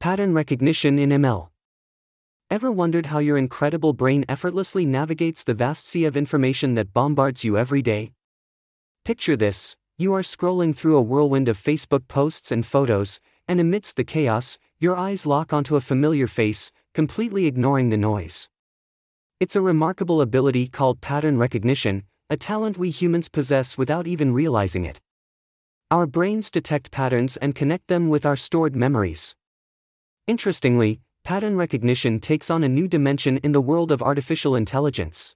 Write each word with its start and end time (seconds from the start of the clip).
Pattern 0.00 0.32
recognition 0.32 0.98
in 0.98 1.10
ML. 1.10 1.50
Ever 2.50 2.72
wondered 2.72 3.06
how 3.06 3.18
your 3.18 3.36
incredible 3.36 3.92
brain 3.92 4.24
effortlessly 4.30 4.86
navigates 4.86 5.44
the 5.44 5.52
vast 5.52 5.86
sea 5.86 6.06
of 6.06 6.16
information 6.16 6.74
that 6.76 6.94
bombards 6.94 7.44
you 7.44 7.58
every 7.58 7.82
day? 7.82 8.12
Picture 9.04 9.36
this 9.36 9.76
you 9.98 10.14
are 10.14 10.22
scrolling 10.22 10.74
through 10.74 10.96
a 10.96 11.02
whirlwind 11.02 11.48
of 11.48 11.62
Facebook 11.62 12.08
posts 12.08 12.50
and 12.50 12.64
photos, 12.64 13.20
and 13.46 13.60
amidst 13.60 13.96
the 13.96 14.04
chaos, 14.04 14.56
your 14.78 14.96
eyes 14.96 15.26
lock 15.26 15.52
onto 15.52 15.76
a 15.76 15.82
familiar 15.82 16.26
face, 16.26 16.72
completely 16.94 17.44
ignoring 17.44 17.90
the 17.90 17.98
noise. 17.98 18.48
It's 19.38 19.54
a 19.54 19.60
remarkable 19.60 20.22
ability 20.22 20.68
called 20.68 21.02
pattern 21.02 21.36
recognition, 21.36 22.04
a 22.30 22.38
talent 22.38 22.78
we 22.78 22.88
humans 22.88 23.28
possess 23.28 23.76
without 23.76 24.06
even 24.06 24.32
realizing 24.32 24.86
it. 24.86 24.98
Our 25.90 26.06
brains 26.06 26.50
detect 26.50 26.90
patterns 26.90 27.36
and 27.36 27.54
connect 27.54 27.88
them 27.88 28.08
with 28.08 28.24
our 28.24 28.36
stored 28.36 28.74
memories. 28.74 29.36
Interestingly, 30.30 31.00
pattern 31.24 31.56
recognition 31.56 32.20
takes 32.20 32.50
on 32.50 32.62
a 32.62 32.68
new 32.68 32.86
dimension 32.86 33.38
in 33.38 33.50
the 33.50 33.60
world 33.60 33.90
of 33.90 34.00
artificial 34.00 34.54
intelligence. 34.54 35.34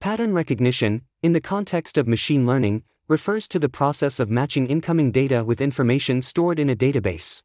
Pattern 0.00 0.32
recognition, 0.32 1.02
in 1.22 1.34
the 1.34 1.40
context 1.40 1.96
of 1.96 2.08
machine 2.08 2.44
learning, 2.44 2.82
refers 3.06 3.46
to 3.46 3.60
the 3.60 3.68
process 3.68 4.18
of 4.18 4.28
matching 4.28 4.66
incoming 4.66 5.12
data 5.12 5.44
with 5.44 5.60
information 5.60 6.20
stored 6.20 6.58
in 6.58 6.68
a 6.68 6.74
database. 6.74 7.44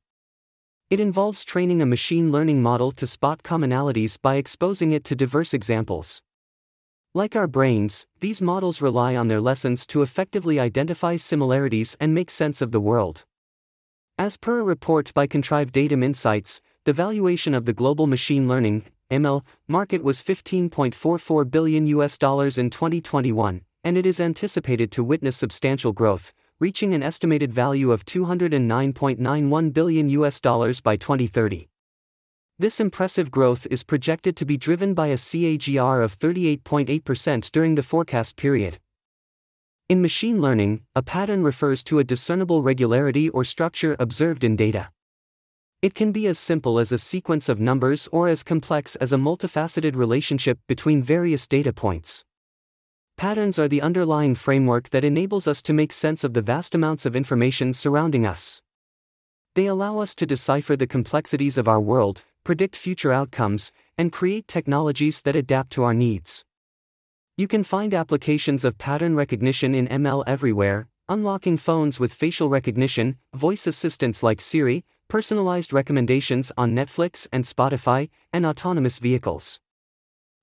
It 0.90 1.00
involves 1.00 1.44
training 1.44 1.80
a 1.84 1.86
machine 1.86 2.32
learning 2.32 2.64
model 2.64 2.92
to 2.94 3.06
spot 3.06 3.44
commonalities 3.44 4.18
by 4.20 4.38
exposing 4.38 4.94
it 4.94 5.04
to 5.04 5.16
diverse 5.16 5.54
examples. 5.54 6.24
Like 7.14 7.36
our 7.36 7.48
brains, 7.48 8.08
these 8.20 8.42
models 8.42 8.82
rely 8.82 9.16
on 9.16 9.28
their 9.28 9.42
lessons 9.42 9.86
to 9.94 10.02
effectively 10.02 10.60
identify 10.60 11.18
similarities 11.18 11.96
and 12.00 12.16
make 12.16 12.32
sense 12.32 12.64
of 12.64 12.72
the 12.72 12.82
world. 12.82 13.26
As 14.20 14.36
per 14.36 14.60
a 14.60 14.64
report 14.64 15.14
by 15.14 15.28
Contrive 15.28 15.72
Datum 15.72 16.02
Insights, 16.02 16.60
the 16.86 16.92
valuation 16.94 17.54
of 17.54 17.66
the 17.66 17.74
global 17.74 18.08
machine 18.08 18.48
learning 18.48 18.86
ML 19.12 19.44
market 19.68 20.04
was 20.04 20.24
15.44 20.24 21.52
billion 21.52 21.86
US 21.86 22.18
dollars 22.18 22.58
in 22.58 22.72
2021, 22.72 23.62
and 23.84 23.96
it 23.96 24.08
is 24.08 24.20
anticipated 24.20 24.92
to 24.94 25.04
witness 25.04 25.38
substantial 25.38 25.94
growth, 25.94 26.34
reaching 26.60 26.96
an 26.96 27.04
estimated 27.04 27.54
value 27.54 27.92
of 27.92 28.06
209.91 28.06 29.72
billion 29.72 30.10
US 30.10 30.42
dollars 30.42 30.82
by 30.82 30.96
2030. 30.96 31.70
This 32.58 32.80
impressive 32.80 33.30
growth 33.30 33.68
is 33.70 33.84
projected 33.84 34.36
to 34.38 34.46
be 34.46 34.58
driven 34.58 34.96
by 34.96 35.08
a 35.08 35.18
CAGR 35.18 36.04
of 36.04 36.18
38.8% 36.18 37.52
during 37.52 37.76
the 37.76 37.84
forecast 37.84 38.36
period. 38.36 38.80
In 39.90 40.02
machine 40.02 40.42
learning, 40.42 40.82
a 40.98 41.02
pattern 41.02 41.44
refers 41.44 41.82
to 41.86 42.00
a 42.00 42.04
discernible 42.04 42.62
regularity 42.62 43.30
or 43.30 43.46
structure 43.46 43.96
observed 44.00 44.44
in 44.44 44.58
data. 44.58 44.90
It 45.82 45.96
can 45.96 46.12
be 46.12 46.28
as 46.28 46.38
simple 46.38 46.78
as 46.78 46.92
a 46.92 46.98
sequence 46.98 47.48
of 47.48 47.62
numbers 47.62 48.10
or 48.12 48.28
as 48.28 48.44
complex 48.44 48.98
as 48.98 49.14
a 49.14 49.18
multifaceted 49.18 49.96
relationship 49.96 50.60
between 50.68 51.02
various 51.02 51.48
data 51.48 51.72
points. 51.72 52.26
Patterns 53.16 53.58
are 53.58 53.70
the 53.70 53.82
underlying 53.82 54.36
framework 54.36 54.90
that 54.90 55.06
enables 55.06 55.48
us 55.48 55.62
to 55.62 55.72
make 55.72 55.94
sense 55.94 56.26
of 56.26 56.34
the 56.34 56.42
vast 56.42 56.76
amounts 56.76 57.06
of 57.06 57.16
information 57.16 57.72
surrounding 57.72 58.26
us. 58.26 58.62
They 59.56 59.68
allow 59.68 60.00
us 60.00 60.14
to 60.16 60.26
decipher 60.26 60.76
the 60.76 60.86
complexities 60.86 61.58
of 61.58 61.70
our 61.70 61.80
world, 61.80 62.24
predict 62.44 62.76
future 62.76 63.14
outcomes, 63.14 63.72
and 63.98 64.12
create 64.12 64.50
technologies 64.50 65.22
that 65.22 65.38
adapt 65.38 65.72
to 65.72 65.84
our 65.84 65.94
needs. 65.94 66.44
You 67.40 67.48
can 67.48 67.64
find 67.64 67.94
applications 67.94 68.66
of 68.66 68.80
pattern 68.80 69.14
recognition 69.14 69.76
in 69.76 69.88
ML 69.90 70.24
everywhere, 70.26 70.88
unlocking 71.08 71.56
phones 71.56 72.00
with 72.00 72.12
facial 72.12 72.50
recognition, 72.50 73.18
voice 73.36 73.68
assistants 73.68 74.24
like 74.24 74.42
Siri, 74.42 74.84
personalized 75.08 75.72
recommendations 75.72 76.52
on 76.58 76.74
Netflix 76.74 77.28
and 77.32 77.44
Spotify, 77.44 78.10
and 78.34 78.44
autonomous 78.44 78.98
vehicles. 78.98 79.60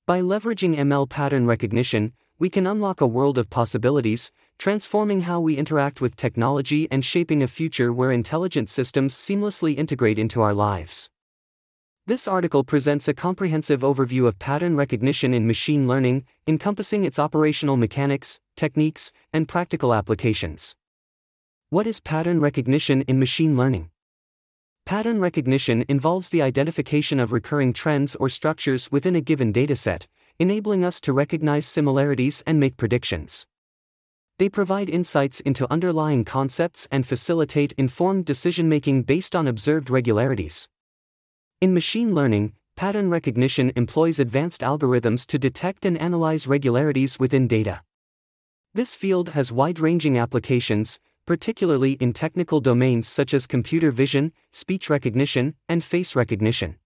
By 0.07 0.21
leveraging 0.21 0.77
ML 0.77 1.11
pattern 1.11 1.47
recognition, 1.47 2.13
we 2.39 2.49
can 2.49 2.65
unlock 2.65 3.01
a 3.01 3.09
world 3.09 3.39
of 3.39 3.51
possibilities, 3.51 4.31
transforming 4.57 5.23
how 5.23 5.41
we 5.41 5.57
interact 5.57 6.01
with 6.01 6.15
technology 6.15 6.87
and 6.93 7.05
shaping 7.05 7.43
a 7.43 7.49
future 7.49 7.93
where 7.93 8.13
intelligent 8.13 8.69
systems 8.69 9.17
seamlessly 9.17 9.77
integrate 9.77 10.21
into 10.21 10.41
our 10.41 10.55
lives. 10.55 11.11
This 12.07 12.29
article 12.29 12.65
presents 12.65 13.09
a 13.09 13.15
comprehensive 13.15 13.81
overview 13.81 14.27
of 14.27 14.39
pattern 14.39 14.77
recognition 14.77 15.33
in 15.33 15.47
machine 15.47 15.89
learning, 15.89 16.27
encompassing 16.47 17.03
its 17.03 17.19
operational 17.19 17.79
mechanics, 17.79 18.41
techniques, 18.59 19.11
and 19.33 19.49
practical 19.49 19.95
applications. 19.95 20.77
What 21.71 21.87
is 21.87 22.01
pattern 22.01 22.41
recognition 22.41 23.01
in 23.09 23.19
machine 23.19 23.57
learning? 23.57 23.89
Pattern 24.85 25.19
recognition 25.19 25.83
involves 25.89 26.29
the 26.29 26.43
identification 26.43 27.19
of 27.19 27.33
recurring 27.33 27.73
trends 27.73 28.15
or 28.17 28.29
structures 28.29 28.93
within 28.93 29.17
a 29.17 29.23
given 29.23 29.51
dataset, 29.51 30.07
enabling 30.39 30.85
us 30.85 31.01
to 31.01 31.15
recognize 31.15 31.65
similarities 31.65 32.43
and 32.47 32.61
make 32.61 32.77
predictions. 32.77 33.47
They 34.39 34.51
provide 34.51 34.91
insights 34.91 35.41
into 35.41 35.73
underlying 35.73 36.27
concepts 36.27 36.87
and 36.91 37.07
facilitate 37.07 37.73
informed 37.79 38.27
decision 38.27 38.69
making 38.69 39.05
based 39.05 39.35
on 39.35 39.49
observed 39.49 39.89
regularities. 39.89 40.69
In 41.65 41.73
machine 41.73 42.15
learning, 42.15 42.53
pattern 42.77 43.09
recognition 43.09 43.73
employs 43.75 44.19
advanced 44.19 44.61
algorithms 44.61 45.25
to 45.25 45.39
detect 45.39 45.87
and 45.87 45.97
analyze 45.97 46.47
regularities 46.47 47.19
within 47.19 47.49
data. 47.49 47.81
This 48.75 48.95
field 48.95 49.31
has 49.31 49.51
wide 49.51 49.81
ranging 49.81 50.19
applications, 50.19 51.01
particularly 51.25 51.93
in 51.93 52.13
technical 52.13 52.61
domains 52.61 53.09
such 53.09 53.33
as 53.33 53.47
computer 53.47 53.91
vision, 53.91 54.35
speech 54.53 54.91
recognition, 54.91 55.55
and 55.67 55.83
face 55.83 56.15
recognition. 56.15 56.77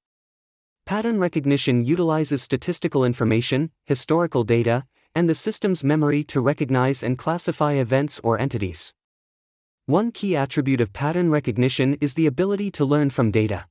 Pattern 0.87 1.19
recognition 1.19 1.84
utilizes 1.84 2.41
statistical 2.41 3.05
information, 3.05 3.72
historical 3.84 4.44
data, 4.44 4.84
and 5.12 5.28
the 5.28 5.34
system's 5.34 5.83
memory 5.83 6.22
to 6.22 6.41
recognize 6.41 7.03
and 7.03 7.19
classify 7.19 7.72
events 7.72 8.21
or 8.22 8.38
entities. 8.38 8.94
One 9.87 10.12
key 10.12 10.37
attribute 10.37 10.81
of 10.81 10.93
pattern 10.93 11.31
recognition 11.31 11.99
is 12.00 12.15
the 12.15 12.27
ability 12.27 12.71
to 12.78 12.84
learn 12.84 13.11
from 13.11 13.33
data. 13.33 13.67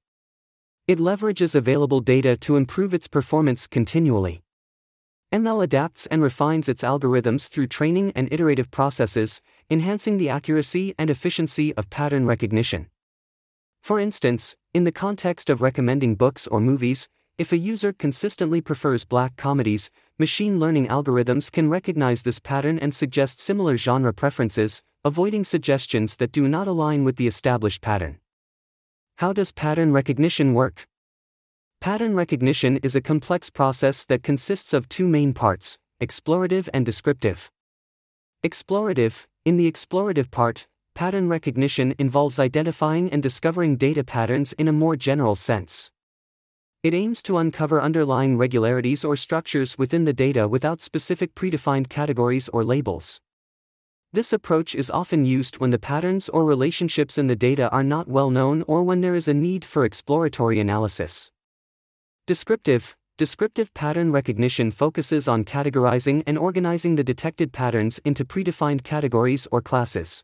It 0.88 1.00
leverages 1.00 1.54
available 1.54 2.00
data 2.00 2.38
to 2.38 2.56
improve 2.56 2.94
its 2.94 3.10
performance 3.10 3.68
continually. 3.68 4.42
ML 5.34 5.62
adapts 5.62 6.06
and 6.06 6.24
refines 6.24 6.70
its 6.70 6.82
algorithms 6.82 7.50
through 7.50 7.68
training 7.68 8.14
and 8.16 8.32
iterative 8.32 8.72
processes, 8.72 9.42
enhancing 9.70 10.18
the 10.18 10.30
accuracy 10.30 10.96
and 10.98 11.10
efficiency 11.10 11.74
of 11.74 11.90
pattern 11.90 12.26
recognition. 12.26 12.88
For 13.82 14.00
instance, 14.00 14.56
in 14.74 14.86
the 14.86 14.94
context 14.94 15.50
of 15.50 15.60
recommending 15.62 16.16
books 16.16 16.48
or 16.48 16.62
movies, 16.62 17.10
if 17.38 17.52
a 17.52 17.58
user 17.58 17.92
consistently 17.92 18.62
prefers 18.62 19.04
black 19.04 19.36
comedies, 19.36 19.90
machine 20.18 20.58
learning 20.58 20.88
algorithms 20.88 21.52
can 21.52 21.70
recognize 21.70 22.22
this 22.22 22.40
pattern 22.40 22.80
and 22.80 22.96
suggest 22.96 23.42
similar 23.42 23.76
genre 23.76 24.14
preferences, 24.14 24.82
avoiding 25.04 25.44
suggestions 25.44 26.16
that 26.16 26.32
do 26.32 26.48
not 26.48 26.66
align 26.66 27.04
with 27.04 27.18
the 27.18 27.28
established 27.28 27.82
pattern. 27.82 28.20
How 29.18 29.34
does 29.34 29.52
pattern 29.52 29.92
recognition 29.94 30.54
work? 30.54 30.86
Pattern 31.82 32.14
recognition 32.14 32.78
is 32.84 32.96
a 32.96 33.02
complex 33.02 33.50
process 33.50 34.06
that 34.06 34.22
consists 34.22 34.74
of 34.74 34.88
two 34.90 35.08
main 35.08 35.34
parts 35.34 35.80
explorative 36.00 36.70
and 36.72 36.86
descriptive. 36.86 37.50
Explorative 38.46 39.26
In 39.44 39.58
the 39.58 39.72
explorative 39.72 40.30
part, 40.30 40.68
pattern 40.94 41.30
recognition 41.30 41.96
involves 41.98 42.38
identifying 42.38 43.12
and 43.12 43.24
discovering 43.24 43.76
data 43.76 44.04
patterns 44.04 44.54
in 44.54 44.68
a 44.68 44.72
more 44.72 44.96
general 44.96 45.36
sense. 45.36 45.90
It 46.84 46.94
aims 46.94 47.24
to 47.24 47.40
uncover 47.40 47.82
underlying 47.82 48.38
regularities 48.38 49.04
or 49.04 49.16
structures 49.16 49.80
within 49.80 50.06
the 50.06 50.14
data 50.14 50.48
without 50.48 50.80
specific 50.80 51.34
predefined 51.34 51.90
categories 51.90 52.50
or 52.50 52.64
labels. 52.64 53.20
This 54.18 54.34
approach 54.34 54.74
is 54.74 54.90
often 54.90 55.26
used 55.26 55.60
when 55.60 55.70
the 55.70 55.78
patterns 55.78 56.28
or 56.28 56.44
relationships 56.44 57.20
in 57.20 57.28
the 57.28 57.36
data 57.36 57.70
are 57.70 57.84
not 57.84 58.08
well 58.08 58.32
known 58.32 58.64
or 58.66 58.82
when 58.82 59.02
there 59.02 59.14
is 59.14 59.28
a 59.28 59.34
need 59.36 59.64
for 59.64 59.86
exploratory 59.86 60.60
analysis. 60.60 61.32
Descriptive 62.26 62.96
Descriptive 63.20 63.72
pattern 63.76 64.12
recognition 64.12 64.72
focuses 64.72 65.28
on 65.28 65.44
categorizing 65.46 66.24
and 66.26 66.36
organizing 66.36 66.96
the 66.96 67.04
detected 67.04 67.54
patterns 67.54 68.00
into 68.06 68.26
predefined 68.26 68.84
categories 68.84 69.48
or 69.52 69.62
classes. 69.62 70.24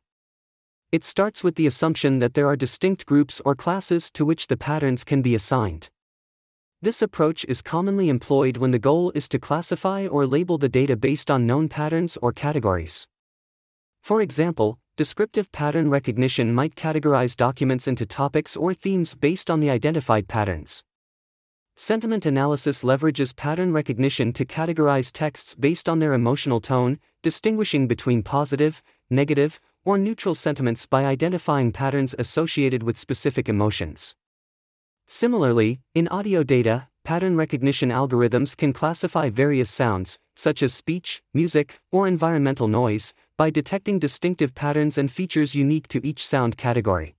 It 0.91 1.03
starts 1.03 1.43
with 1.43 1.53
the 1.53 1.67
assumption 1.67 2.17
that 2.17 2.33
there 2.33 2.47
are 2.47 2.55
distinct 2.55 3.05
groups 3.05 3.43
or 3.45 3.53
classes 3.53 4.09
to 4.13 4.25
which 4.25 4.47
the 4.47 4.57
patterns 4.57 5.03
can 5.03 5.21
be 5.21 5.35
assigned. 5.35 5.91
This 6.81 7.03
approach 7.03 7.45
is 7.45 7.61
commonly 7.61 8.09
employed 8.09 8.57
when 8.57 8.71
the 8.71 8.79
goal 8.79 9.11
is 9.13 9.29
to 9.29 9.37
classify 9.37 10.07
or 10.07 10.25
label 10.25 10.57
the 10.57 10.67
data 10.67 10.97
based 10.97 11.29
on 11.29 11.45
known 11.45 11.69
patterns 11.69 12.17
or 12.23 12.33
categories. 12.33 13.07
For 14.03 14.21
example, 14.21 14.79
descriptive 14.97 15.49
pattern 15.53 15.89
recognition 15.89 16.53
might 16.53 16.75
categorize 16.75 17.37
documents 17.37 17.87
into 17.87 18.05
topics 18.05 18.57
or 18.57 18.73
themes 18.73 19.15
based 19.15 19.49
on 19.49 19.61
the 19.61 19.69
identified 19.69 20.27
patterns. 20.27 20.83
Sentiment 21.77 22.25
analysis 22.25 22.83
leverages 22.83 23.33
pattern 23.33 23.71
recognition 23.71 24.33
to 24.33 24.43
categorize 24.43 25.09
texts 25.09 25.55
based 25.55 25.87
on 25.87 25.99
their 25.99 26.11
emotional 26.11 26.59
tone, 26.59 26.99
distinguishing 27.21 27.87
between 27.87 28.23
positive, 28.23 28.83
negative, 29.09 29.61
or 29.85 29.97
neutral 29.97 30.35
sentiments 30.35 30.85
by 30.85 31.05
identifying 31.05 31.71
patterns 31.71 32.13
associated 32.19 32.83
with 32.83 32.97
specific 32.97 33.47
emotions. 33.47 34.17
Similarly, 35.07 35.79
in 35.95 36.09
audio 36.09 36.43
data, 36.43 36.89
pattern 37.05 37.37
recognition 37.37 37.89
algorithms 37.89 38.55
can 38.55 38.73
classify 38.73 39.29
various 39.29 39.69
sounds, 39.69 40.19
such 40.35 40.61
as 40.61 40.73
speech, 40.73 41.21
music, 41.33 41.79
or 41.91 42.05
environmental 42.05 42.67
noise, 42.67 43.13
by 43.35 43.49
detecting 43.49 43.97
distinctive 43.97 44.53
patterns 44.53 44.97
and 44.97 45.11
features 45.11 45.55
unique 45.55 45.87
to 45.87 46.05
each 46.05 46.25
sound 46.25 46.55
category. 46.55 47.15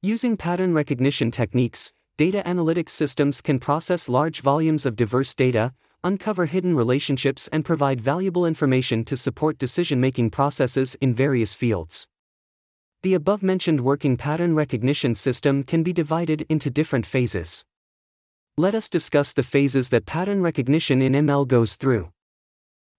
Using 0.00 0.36
pattern 0.36 0.72
recognition 0.72 1.30
techniques, 1.30 1.92
data 2.16 2.42
analytics 2.46 2.90
systems 2.90 3.40
can 3.40 3.58
process 3.58 4.08
large 4.08 4.40
volumes 4.40 4.86
of 4.86 4.96
diverse 4.96 5.34
data, 5.34 5.74
uncover 6.02 6.46
hidden 6.46 6.74
relationships, 6.74 7.48
and 7.52 7.64
provide 7.64 8.00
valuable 8.00 8.46
information 8.46 9.04
to 9.04 9.16
support 9.16 9.58
decision 9.58 10.00
making 10.00 10.30
processes 10.30 10.96
in 11.00 11.14
various 11.14 11.54
fields. 11.54 12.08
The 13.02 13.14
above 13.14 13.42
mentioned 13.42 13.82
working 13.82 14.16
pattern 14.16 14.54
recognition 14.54 15.14
system 15.14 15.62
can 15.62 15.82
be 15.82 15.92
divided 15.92 16.46
into 16.48 16.70
different 16.70 17.04
phases. 17.04 17.64
Let 18.56 18.74
us 18.74 18.88
discuss 18.88 19.32
the 19.32 19.42
phases 19.42 19.90
that 19.90 20.06
pattern 20.06 20.42
recognition 20.42 21.02
in 21.02 21.12
ML 21.12 21.46
goes 21.46 21.76
through. 21.76 22.10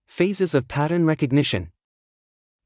Phases 0.06 0.54
of 0.54 0.68
pattern 0.68 1.04
recognition. 1.04 1.70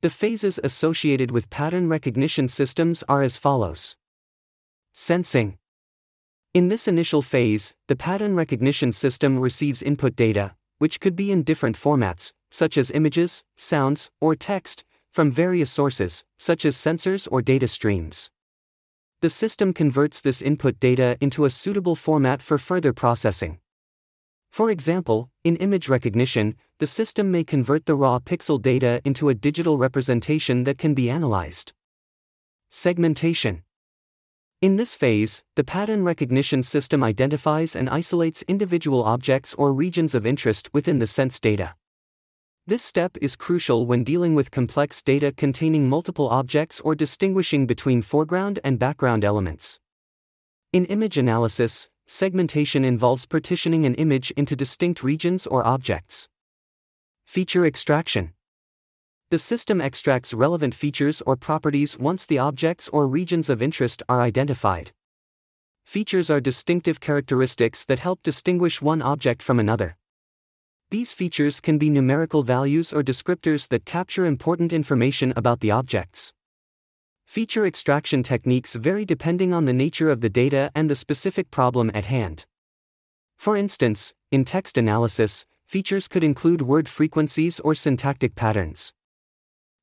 The 0.04 0.10
phases 0.10 0.60
associated 0.62 1.30
with 1.30 1.48
pattern 1.48 1.88
recognition 1.88 2.46
systems 2.46 3.02
are 3.08 3.22
as 3.22 3.38
follows 3.38 3.96
Sensing. 4.92 5.56
In 6.52 6.68
this 6.68 6.86
initial 6.86 7.22
phase, 7.22 7.72
the 7.88 7.96
pattern 7.96 8.34
recognition 8.34 8.92
system 8.92 9.38
receives 9.38 9.80
input 9.82 10.14
data, 10.14 10.56
which 10.76 11.00
could 11.00 11.16
be 11.16 11.32
in 11.32 11.42
different 11.42 11.78
formats, 11.78 12.34
such 12.50 12.76
as 12.76 12.90
images, 12.90 13.44
sounds, 13.56 14.10
or 14.20 14.36
text, 14.36 14.84
from 15.10 15.32
various 15.32 15.70
sources, 15.70 16.22
such 16.38 16.66
as 16.66 16.76
sensors 16.76 17.26
or 17.30 17.40
data 17.40 17.66
streams. 17.66 18.30
The 19.22 19.30
system 19.30 19.72
converts 19.72 20.20
this 20.20 20.42
input 20.42 20.78
data 20.78 21.16
into 21.22 21.46
a 21.46 21.50
suitable 21.50 21.96
format 21.96 22.42
for 22.42 22.58
further 22.58 22.92
processing. 22.92 23.58
For 24.54 24.70
example, 24.70 25.30
in 25.42 25.56
image 25.56 25.88
recognition, 25.88 26.54
the 26.78 26.86
system 26.86 27.32
may 27.32 27.42
convert 27.42 27.86
the 27.86 27.96
raw 27.96 28.20
pixel 28.20 28.62
data 28.62 29.00
into 29.04 29.28
a 29.28 29.34
digital 29.34 29.78
representation 29.78 30.62
that 30.62 30.78
can 30.78 30.94
be 30.94 31.10
analyzed. 31.10 31.72
Segmentation 32.70 33.64
In 34.62 34.76
this 34.76 34.94
phase, 34.94 35.42
the 35.56 35.64
pattern 35.64 36.04
recognition 36.04 36.62
system 36.62 37.02
identifies 37.02 37.74
and 37.74 37.90
isolates 37.90 38.44
individual 38.46 39.02
objects 39.02 39.54
or 39.54 39.72
regions 39.72 40.14
of 40.14 40.24
interest 40.24 40.72
within 40.72 41.00
the 41.00 41.08
sense 41.08 41.40
data. 41.40 41.74
This 42.64 42.84
step 42.84 43.16
is 43.20 43.34
crucial 43.34 43.86
when 43.86 44.04
dealing 44.04 44.36
with 44.36 44.52
complex 44.52 45.02
data 45.02 45.32
containing 45.32 45.88
multiple 45.88 46.28
objects 46.28 46.78
or 46.78 46.94
distinguishing 46.94 47.66
between 47.66 48.02
foreground 48.02 48.60
and 48.62 48.78
background 48.78 49.24
elements. 49.24 49.80
In 50.72 50.84
image 50.84 51.18
analysis, 51.18 51.88
segmentation 52.06 52.84
involves 52.84 53.26
partitioning 53.26 53.86
an 53.86 53.94
image 53.94 54.30
into 54.32 54.54
distinct 54.54 55.02
regions 55.02 55.46
or 55.46 55.66
objects. 55.66 56.28
Feature 57.24 57.66
extraction. 57.66 58.32
The 59.30 59.38
system 59.38 59.80
extracts 59.80 60.34
relevant 60.34 60.74
features 60.74 61.22
or 61.22 61.36
properties 61.36 61.98
once 61.98 62.26
the 62.26 62.38
objects 62.38 62.88
or 62.90 63.08
regions 63.08 63.48
of 63.48 63.62
interest 63.62 64.02
are 64.08 64.20
identified. 64.20 64.92
Features 65.84 66.30
are 66.30 66.40
distinctive 66.40 67.00
characteristics 67.00 67.84
that 67.86 67.98
help 67.98 68.22
distinguish 68.22 68.80
one 68.80 69.02
object 69.02 69.42
from 69.42 69.58
another. 69.58 69.96
These 70.90 71.12
features 71.12 71.60
can 71.60 71.78
be 71.78 71.90
numerical 71.90 72.42
values 72.42 72.92
or 72.92 73.02
descriptors 73.02 73.68
that 73.68 73.84
capture 73.84 74.26
important 74.26 74.72
information 74.72 75.32
about 75.36 75.60
the 75.60 75.70
objects. 75.70 76.32
Feature 77.34 77.66
extraction 77.66 78.22
techniques 78.22 78.76
vary 78.76 79.04
depending 79.04 79.52
on 79.52 79.64
the 79.64 79.72
nature 79.72 80.08
of 80.08 80.20
the 80.20 80.28
data 80.28 80.70
and 80.72 80.88
the 80.88 80.94
specific 80.94 81.50
problem 81.50 81.90
at 81.92 82.04
hand. 82.04 82.46
For 83.36 83.56
instance, 83.56 84.14
in 84.30 84.44
text 84.44 84.78
analysis, 84.78 85.44
features 85.66 86.06
could 86.06 86.22
include 86.22 86.62
word 86.62 86.88
frequencies 86.88 87.58
or 87.58 87.74
syntactic 87.74 88.36
patterns. 88.36 88.92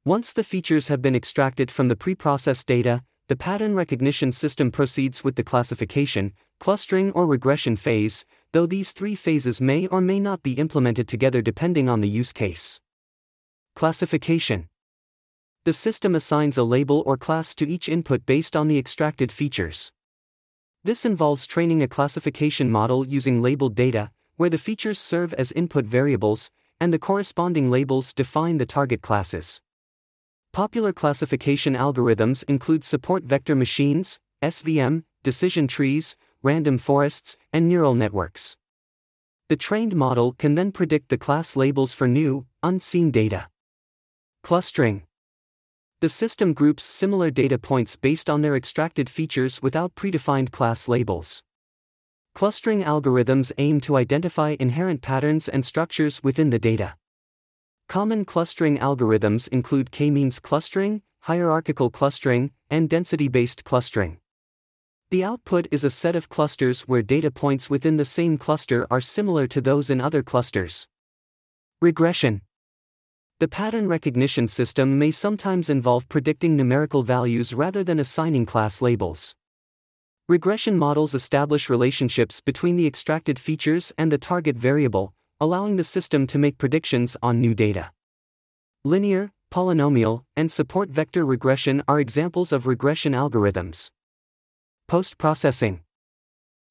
Once 0.06 0.32
the 0.32 0.46
features 0.46 0.88
have 0.88 1.02
been 1.02 1.14
extracted 1.14 1.70
from 1.70 1.90
the 1.90 1.96
preprocessed 1.98 2.68
data, 2.68 3.04
the 3.28 3.36
pattern 3.36 3.76
recognition 3.76 4.32
system 4.32 4.72
proceeds 4.72 5.22
with 5.22 5.36
the 5.36 5.44
classification, 5.44 6.32
clustering, 6.62 7.12
or 7.12 7.28
regression 7.28 7.76
phase, 7.76 8.24
though 8.54 8.66
these 8.66 8.94
three 8.94 9.14
phases 9.14 9.60
may 9.60 9.88
or 9.88 10.00
may 10.00 10.22
not 10.22 10.42
be 10.42 10.54
implemented 10.54 11.06
together 11.10 11.42
depending 11.42 11.90
on 11.90 12.00
the 12.00 12.08
use 12.08 12.32
case. 12.32 12.80
Classification 13.76 14.70
the 15.64 15.74
system 15.74 16.16
assigns 16.16 16.58
a 16.58 16.64
label 16.64 17.04
or 17.06 17.18
class 17.18 17.54
to 17.54 17.68
each 17.68 17.88
input 17.88 18.26
based 18.26 18.56
on 18.56 18.68
the 18.68 18.80
extracted 18.80 19.32
features. 19.32 19.92
This 20.84 21.06
involves 21.06 21.46
training 21.46 21.84
a 21.84 21.88
classification 21.88 22.72
model 22.72 23.06
using 23.06 23.44
labeled 23.44 23.76
data, 23.76 24.10
where 24.38 24.50
the 24.50 24.58
features 24.58 24.98
serve 24.98 25.34
as 25.36 25.52
input 25.52 25.86
variables, 25.86 26.50
and 26.80 26.92
the 26.92 26.98
corresponding 26.98 27.70
labels 27.70 28.12
define 28.12 28.58
the 28.58 28.66
target 28.66 29.04
classes. 29.04 29.62
Popular 30.52 30.92
classification 30.92 31.76
algorithms 31.76 32.44
include 32.48 32.84
support 32.84 33.24
vector 33.24 33.56
machines, 33.56 34.20
SVM, 34.42 35.04
decision 35.22 35.68
trees, 35.68 36.16
random 36.42 36.80
forests, 36.80 37.38
and 37.54 37.70
neural 37.70 37.94
networks. 37.94 38.58
The 39.50 39.56
trained 39.56 39.96
model 39.96 40.34
can 40.34 40.56
then 40.56 40.72
predict 40.72 41.10
the 41.10 41.20
class 41.20 41.56
labels 41.56 41.94
for 41.94 42.08
new, 42.08 42.48
unseen 42.64 43.12
data. 43.12 43.50
Clustering 44.42 45.04
the 46.02 46.10
system 46.10 46.52
groups 46.54 46.84
similar 46.84 47.30
data 47.30 47.60
points 47.60 47.96
based 47.96 48.28
on 48.28 48.42
their 48.42 48.56
extracted 48.56 49.08
features 49.08 49.62
without 49.62 49.94
predefined 49.94 50.52
class 50.52 50.88
labels. 50.88 51.44
Clustering 52.34 52.84
algorithms 52.84 53.52
aim 53.60 53.80
to 53.82 53.96
identify 53.96 54.56
inherent 54.60 55.04
patterns 55.04 55.48
and 55.48 55.64
structures 55.64 56.24
within 56.24 56.50
the 56.50 56.58
data. 56.58 56.96
Common 57.88 58.26
clustering 58.26 58.80
algorithms 58.80 59.48
include 59.50 59.92
k-means 59.92 60.40
clustering, 60.40 61.04
hierarchical 61.20 61.92
clustering, 61.92 62.50
and 62.68 62.90
density-based 62.90 63.64
clustering. 63.64 64.18
The 65.12 65.24
output 65.24 65.68
is 65.70 65.84
a 65.84 65.92
set 65.92 66.16
of 66.16 66.30
clusters 66.30 66.82
where 66.88 67.04
data 67.04 67.30
points 67.30 67.70
within 67.70 67.98
the 67.98 68.06
same 68.06 68.40
cluster 68.40 68.88
are 68.90 69.02
similar 69.02 69.46
to 69.48 69.62
those 69.62 69.92
in 69.92 70.02
other 70.02 70.24
clusters. 70.24 70.88
Regression 71.80 72.42
the 73.42 73.48
pattern 73.48 73.88
recognition 73.88 74.48
system 74.48 75.00
may 75.00 75.10
sometimes 75.10 75.68
involve 75.68 76.08
predicting 76.08 76.56
numerical 76.56 77.02
values 77.02 77.56
rather 77.56 77.84
than 77.84 78.00
assigning 78.00 78.46
class 78.46 78.84
labels. 78.84 79.34
Regression 80.30 80.78
models 80.78 81.16
establish 81.16 81.68
relationships 81.68 82.40
between 82.40 82.76
the 82.76 82.86
extracted 82.86 83.40
features 83.40 83.92
and 83.98 84.12
the 84.12 84.20
target 84.20 84.56
variable, 84.56 85.16
allowing 85.40 85.76
the 85.76 85.84
system 85.84 86.28
to 86.28 86.38
make 86.38 86.60
predictions 86.60 87.18
on 87.24 87.42
new 87.42 87.56
data. 87.56 87.90
Linear, 88.86 89.32
polynomial, 89.52 90.22
and 90.36 90.52
support 90.52 90.92
vector 90.92 91.26
regression 91.26 91.82
are 91.88 92.00
examples 92.00 92.52
of 92.52 92.68
regression 92.68 93.14
algorithms. 93.14 93.90
Post 94.88 95.18
processing. 95.18 95.80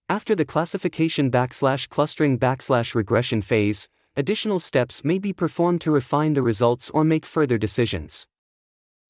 After 0.09 0.37
the 0.37 0.45
classification 0.45 1.33
backslash 1.33 1.89
clustering 1.89 2.39
backslash 2.39 2.95
regression 2.95 3.43
phase, 3.43 3.89
additional 4.17 4.59
steps 4.59 5.05
may 5.05 5.19
be 5.19 5.33
performed 5.33 5.81
to 5.81 5.90
refine 5.90 6.35
the 6.35 6.43
results 6.43 6.90
or 6.90 7.05
make 7.05 7.25
further 7.25 7.59
decisions. 7.59 8.26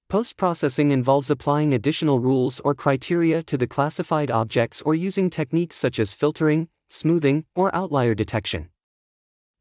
Post 0.09 0.37
processing 0.37 0.90
involves 0.90 1.30
applying 1.30 1.73
additional 1.73 2.19
rules 2.19 2.61
or 2.61 2.75
criteria 2.75 3.42
to 3.45 3.57
the 3.57 3.66
classified 3.66 4.30
objects 4.30 4.83
or 4.83 4.95
using 4.95 5.30
techniques 5.30 5.76
such 5.76 5.99
as 5.99 6.12
filtering, 6.12 6.69
smoothing, 6.88 7.45
or 7.54 7.75
outlier 7.75 8.14
detection. 8.14 8.69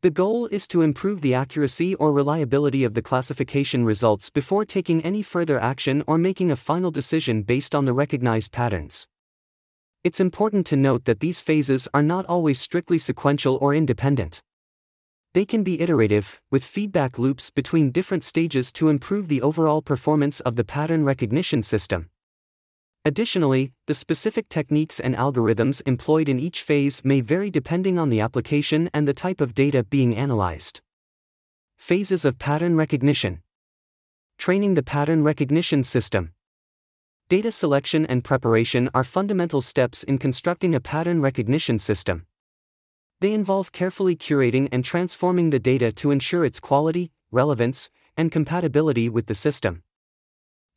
The 0.02 0.10
goal 0.10 0.48
is 0.48 0.68
to 0.70 0.82
improve 0.82 1.22
the 1.22 1.34
accuracy 1.34 1.94
or 1.96 2.14
reliability 2.14 2.84
of 2.84 2.94
the 2.94 3.02
classification 3.02 3.86
results 3.86 4.30
before 4.30 4.66
taking 4.66 5.02
any 5.04 5.22
further 5.22 5.60
action 5.60 6.04
or 6.08 6.18
making 6.18 6.52
a 6.52 6.56
final 6.56 6.90
decision 6.90 7.44
based 7.44 7.76
on 7.76 7.86
the 7.86 7.94
recognized 7.94 8.52
patterns. 8.52 9.08
It's 10.04 10.22
important 10.22 10.66
to 10.68 10.78
note 10.78 11.04
that 11.06 11.20
these 11.20 11.42
phases 11.42 11.88
are 11.94 12.02
not 12.02 12.26
always 12.26 12.60
strictly 12.62 12.98
sequential 12.98 13.58
or 13.62 13.76
independent. 13.76 14.42
They 15.34 15.46
can 15.46 15.64
be 15.64 15.80
iterative, 15.80 16.42
with 16.50 16.64
feedback 16.64 17.20
loops 17.20 17.52
between 17.52 17.92
different 17.92 18.24
stages 18.24 18.72
to 18.74 18.90
improve 18.90 19.28
the 19.28 19.44
overall 19.44 19.84
performance 19.84 20.40
of 20.40 20.56
the 20.56 20.64
pattern 20.64 21.04
recognition 21.04 21.62
system. 21.62 22.10
Additionally, 23.06 23.74
the 23.86 23.94
specific 23.94 24.50
techniques 24.50 25.00
and 25.00 25.16
algorithms 25.16 25.82
employed 25.86 26.28
in 26.28 26.40
each 26.40 26.64
phase 26.64 27.06
may 27.06 27.22
vary 27.22 27.50
depending 27.50 28.00
on 28.00 28.10
the 28.10 28.20
application 28.20 28.90
and 28.94 29.08
the 29.08 29.14
type 29.14 29.40
of 29.40 29.54
data 29.54 29.84
being 29.84 30.16
analyzed. 30.16 30.82
Phases 31.78 32.26
of 32.26 32.40
pattern 32.40 32.76
recognition 32.76 33.42
Training 34.38 34.74
the 34.74 34.84
pattern 34.84 35.24
recognition 35.24 35.84
system. 35.84 36.32
Data 37.30 37.52
selection 37.52 38.06
and 38.06 38.24
preparation 38.24 38.90
are 38.94 39.04
fundamental 39.04 39.62
steps 39.62 40.02
in 40.04 40.18
constructing 40.18 40.74
a 40.74 40.80
pattern 40.80 41.22
recognition 41.22 41.78
system. 41.78 42.26
They 43.22 43.34
involve 43.34 43.72
carefully 43.72 44.16
curating 44.16 44.70
and 44.72 44.84
transforming 44.86 45.50
the 45.50 45.60
data 45.60 45.92
to 45.94 46.12
ensure 46.12 46.46
its 46.46 46.60
quality, 46.60 47.12
relevance, 47.32 47.90
and 48.16 48.32
compatibility 48.32 49.10
with 49.10 49.28
the 49.28 49.36
system. 49.36 49.84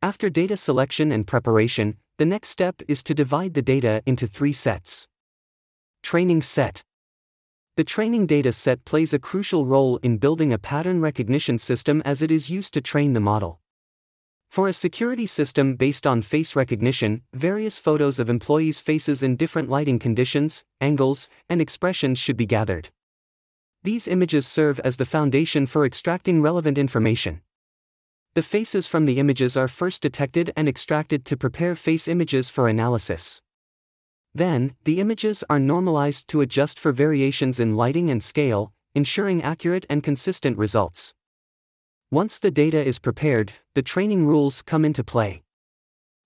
After 0.03 0.29
data 0.29 0.57
selection 0.57 1.13
and 1.13 1.27
preparation, 1.27 1.97
the 2.19 2.27
next 2.27 2.49
step 2.49 2.83
is 2.89 3.03
to 3.05 3.15
divide 3.15 3.55
the 3.55 3.63
data 3.63 4.03
into 4.05 4.27
three 4.27 4.53
sets 4.53 5.07
Training 6.03 6.43
set. 6.43 6.83
The 7.77 7.85
training 7.85 8.27
data 8.27 8.53
set 8.53 8.85
plays 8.85 9.15
a 9.15 9.21
crucial 9.21 9.65
role 9.65 9.99
in 10.03 10.19
building 10.19 10.53
a 10.53 10.59
pattern 10.59 11.01
recognition 11.01 11.59
system 11.59 12.03
as 12.05 12.21
it 12.21 12.31
is 12.31 12.51
used 12.51 12.75
to 12.75 12.81
train 12.81 13.13
the 13.13 13.21
model. 13.21 13.62
For 14.52 14.68
a 14.68 14.75
security 14.75 15.25
system 15.25 15.76
based 15.76 16.06
on 16.06 16.21
face 16.21 16.54
recognition, 16.54 17.23
various 17.32 17.78
photos 17.78 18.18
of 18.18 18.28
employees' 18.28 18.82
faces 18.82 19.23
in 19.23 19.37
different 19.37 19.71
lighting 19.71 19.99
conditions, 19.99 20.62
angles, 20.78 21.30
and 21.49 21.62
expressions 21.62 22.18
should 22.18 22.37
be 22.37 22.44
gathered. 22.44 22.90
These 23.82 24.06
images 24.06 24.47
serve 24.47 24.78
as 24.80 24.99
the 24.99 25.06
foundation 25.06 25.64
for 25.64 25.87
extracting 25.87 26.42
relevant 26.42 26.76
information. 26.76 27.40
The 28.35 28.42
faces 28.42 28.87
from 28.87 29.06
the 29.06 29.18
images 29.18 29.56
are 29.56 29.68
first 29.68 30.02
detected 30.02 30.52
and 30.54 30.68
extracted 30.68 31.25
to 31.25 31.37
prepare 31.38 31.75
face 31.75 32.06
images 32.06 32.50
for 32.50 32.68
analysis. 32.68 33.40
Then, 34.35 34.75
the 34.85 35.00
images 35.00 35.42
are 35.49 35.59
normalized 35.59 36.28
to 36.28 36.42
adjust 36.42 36.78
for 36.78 36.92
variations 36.92 37.59
in 37.59 37.75
lighting 37.75 38.11
and 38.11 38.23
scale, 38.23 38.75
ensuring 38.94 39.42
accurate 39.42 39.87
and 39.88 40.02
consistent 40.02 40.59
results. 40.59 41.14
Once 42.12 42.38
the 42.38 42.50
data 42.50 42.85
is 42.85 42.99
prepared, 42.99 43.54
the 43.75 43.81
training 43.81 44.26
rules 44.26 44.61
come 44.61 44.85
into 44.85 45.02
play. 45.02 45.42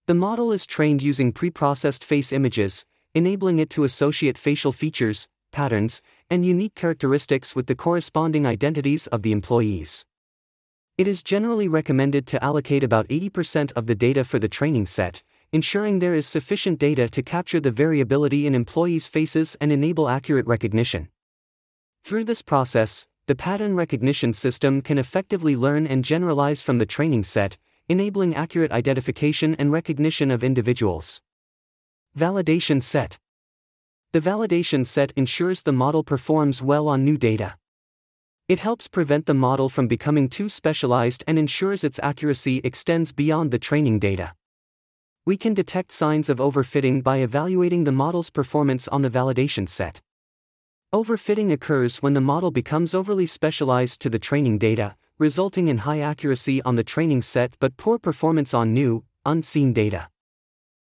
The 0.09 0.17
model 0.17 0.51
is 0.51 0.67
trained 0.67 1.01
using 1.01 1.33
preprocessed 1.33 2.03
face 2.03 2.33
images, 2.33 2.85
enabling 3.15 3.61
it 3.61 3.71
to 3.71 3.85
associate 3.85 4.37
facial 4.37 4.73
features, 4.73 5.29
patterns, 5.53 6.03
and 6.29 6.45
unique 6.45 6.75
characteristics 6.75 7.55
with 7.55 7.69
the 7.69 7.77
corresponding 7.77 8.49
identities 8.49 9.07
of 9.07 9.23
the 9.23 9.31
employees. 9.31 10.05
It 10.99 11.07
is 11.07 11.23
generally 11.23 11.69
recommended 11.69 12.27
to 12.27 12.43
allocate 12.43 12.83
about 12.83 13.07
80% 13.07 13.71
of 13.77 13.87
the 13.87 13.95
data 13.95 14.25
for 14.25 14.41
the 14.41 14.49
training 14.49 14.87
set, 14.87 15.23
ensuring 15.53 16.01
there 16.01 16.17
is 16.17 16.27
sufficient 16.27 16.81
data 16.81 17.09
to 17.11 17.23
capture 17.23 17.61
the 17.61 17.71
variability 17.71 18.45
in 18.45 18.57
employees' 18.57 19.07
faces 19.07 19.57
and 19.61 19.71
enable 19.71 20.09
accurate 20.09 20.49
recognition. 20.49 21.11
Through 22.03 22.25
this 22.25 22.43
process, 22.43 23.07
the 23.27 23.35
pattern 23.35 23.75
recognition 23.75 24.33
system 24.33 24.81
can 24.81 24.99
effectively 24.99 25.57
learn 25.57 25.85
and 25.85 26.05
generalize 26.05 26.63
from 26.63 26.79
the 26.79 26.87
training 26.87 27.25
set, 27.25 27.59
enabling 27.89 28.37
accurate 28.37 28.71
identification 28.71 29.57
and 29.57 29.73
recognition 29.73 30.31
of 30.31 30.45
individuals. 30.45 31.21
Validation 32.17 32.81
set 32.81 33.19
The 34.13 34.21
validation 34.21 34.87
set 34.87 35.13
ensures 35.17 35.63
the 35.63 35.73
model 35.73 36.05
performs 36.05 36.63
well 36.63 36.87
on 36.87 37.05
new 37.05 37.19
data. 37.19 37.57
It 38.49 38.61
helps 38.61 38.87
prevent 38.87 39.27
the 39.27 39.35
model 39.35 39.69
from 39.69 39.89
becoming 39.89 40.29
too 40.29 40.49
specialized 40.49 41.25
and 41.27 41.37
ensures 41.37 41.83
its 41.83 41.99
accuracy 42.05 42.61
extends 42.63 43.11
beyond 43.11 43.51
the 43.51 43.59
training 43.59 43.99
data. 43.99 44.35
We 45.25 45.37
can 45.37 45.53
detect 45.53 45.91
signs 45.91 46.29
of 46.29 46.39
overfitting 46.39 47.03
by 47.03 47.17
evaluating 47.17 47.83
the 47.83 47.91
model's 47.91 48.31
performance 48.31 48.87
on 48.87 49.03
the 49.03 49.11
validation 49.11 49.69
set. 49.69 50.01
Overfitting 50.95 51.51
occurs 51.51 52.01
when 52.01 52.15
the 52.15 52.21
model 52.21 52.53
becomes 52.53 52.95
overly 52.95 53.27
specialized 53.27 54.01
to 54.01 54.09
the 54.09 54.21
training 54.21 54.57
data, 54.57 54.95
resulting 55.19 55.67
in 55.67 55.79
high 55.79 55.99
accuracy 55.99 56.63
on 56.63 56.77
the 56.77 56.85
training 56.85 57.23
set 57.23 57.57
but 57.59 57.77
poor 57.77 57.99
performance 57.99 58.55
on 58.55 58.73
new, 58.73 59.05
unseen 59.25 59.73
data. 59.73 60.09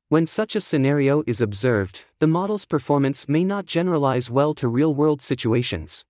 When 0.09 0.25
such 0.25 0.53
a 0.55 0.61
scenario 0.61 1.23
is 1.25 1.39
observed, 1.39 2.03
the 2.19 2.27
model's 2.27 2.65
performance 2.65 3.29
may 3.29 3.45
not 3.45 3.65
generalize 3.65 4.29
well 4.29 4.53
to 4.55 4.67
real 4.67 4.93
world 4.93 5.21
situations. 5.21 6.03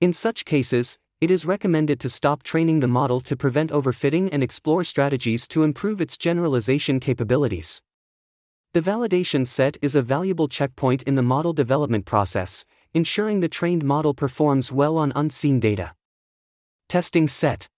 In 0.00 0.12
such 0.12 0.44
cases, 0.44 0.98
it 1.20 1.30
is 1.30 1.46
recommended 1.46 2.00
to 2.00 2.08
stop 2.10 2.42
training 2.42 2.80
the 2.80 2.88
model 2.88 3.20
to 3.22 3.36
prevent 3.36 3.70
overfitting 3.70 4.28
and 4.32 4.42
explore 4.42 4.82
strategies 4.82 5.46
to 5.48 5.62
improve 5.62 6.00
its 6.00 6.16
generalization 6.16 6.98
capabilities. 6.98 7.80
The 8.74 8.82
validation 8.82 9.46
set 9.46 9.78
is 9.80 9.94
a 9.94 10.02
valuable 10.02 10.46
checkpoint 10.46 11.02
in 11.04 11.14
the 11.14 11.22
model 11.22 11.54
development 11.54 12.04
process, 12.04 12.66
ensuring 12.94 13.40
the 13.40 13.48
trained 13.48 13.84
model 13.84 14.14
performs 14.14 14.72
well 14.72 14.96
on 14.96 15.12
unseen 15.14 15.60
data. 15.60 15.92
Testing 16.88 17.28
set 17.28 17.68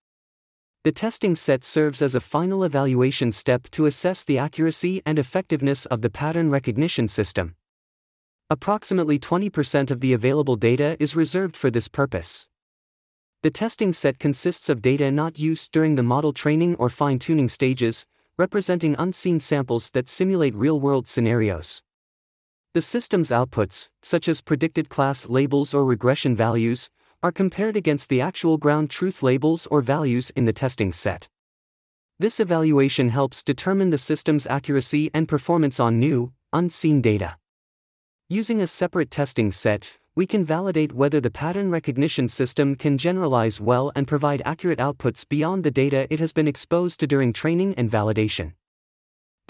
The 0.85 0.93
testing 0.93 1.35
set 1.35 1.65
serves 1.65 2.01
as 2.01 2.15
a 2.15 2.21
final 2.21 2.63
evaluation 2.65 3.33
step 3.33 3.69
to 3.71 3.87
assess 3.87 4.25
the 4.25 4.39
accuracy 4.39 5.03
and 5.05 5.19
effectiveness 5.19 5.85
of 5.87 6.03
the 6.03 6.11
pattern 6.11 6.51
recognition 6.51 7.09
system. 7.09 7.57
Approximately 8.49 9.19
20% 9.19 9.91
of 9.91 10.01
the 10.01 10.13
available 10.13 10.57
data 10.57 10.97
is 10.99 11.15
reserved 11.17 11.57
for 11.57 11.71
this 11.71 11.89
purpose. 11.89 12.49
The 13.43 13.51
testing 13.51 13.93
set 13.93 14.19
consists 14.19 14.69
of 14.69 14.83
data 14.83 15.11
not 15.11 15.39
used 15.39 15.73
during 15.73 15.95
the 15.95 16.03
model 16.03 16.33
training 16.33 16.77
or 16.77 16.91
fine 16.91 17.19
tuning 17.19 17.49
stages, 17.49 18.07
representing 18.37 18.97
unseen 18.99 19.41
samples 19.41 19.91
that 19.91 20.09
simulate 20.09 20.55
real 20.55 20.79
world 20.79 21.09
scenarios. 21.09 21.83
The 22.73 22.83
system's 22.83 23.31
outputs, 23.31 23.89
such 24.01 24.29
as 24.29 24.41
predicted 24.41 24.89
class 24.89 25.29
labels 25.29 25.75
or 25.75 25.85
regression 25.85 26.37
values, 26.37 26.89
are 27.21 27.33
compared 27.33 27.77
against 27.77 28.09
the 28.09 28.21
actual 28.21 28.59
ground 28.59 28.91
truth 28.91 29.25
labels 29.25 29.67
or 29.73 29.81
values 29.81 30.31
in 30.37 30.45
the 30.45 30.53
testing 30.53 30.93
set. 30.93 31.29
This 32.21 32.39
evaluation 32.39 33.09
helps 33.09 33.43
determine 33.43 33.91
the 33.91 33.99
system's 33.99 34.47
accuracy 34.47 35.11
and 35.13 35.27
performance 35.27 35.81
on 35.81 35.99
new, 35.99 36.33
unseen 36.53 37.01
data. 37.01 37.39
Using 38.29 38.61
a 38.61 38.69
separate 38.69 39.11
testing 39.11 39.51
set, 39.51 39.99
we 40.15 40.25
can 40.25 40.45
validate 40.45 40.93
whether 40.93 41.21
the 41.21 41.29
pattern 41.29 41.73
recognition 41.73 42.29
system 42.29 42.77
can 42.77 42.99
generalize 42.99 43.61
well 43.61 43.91
and 43.97 44.07
provide 44.07 44.43
accurate 44.45 44.79
outputs 44.79 45.29
beyond 45.29 45.65
the 45.65 45.73
data 45.73 46.07
it 46.09 46.21
has 46.21 46.33
been 46.33 46.47
exposed 46.47 47.01
to 47.01 47.09
during 47.09 47.33
training 47.33 47.75
and 47.75 47.91
validation. 47.91 48.53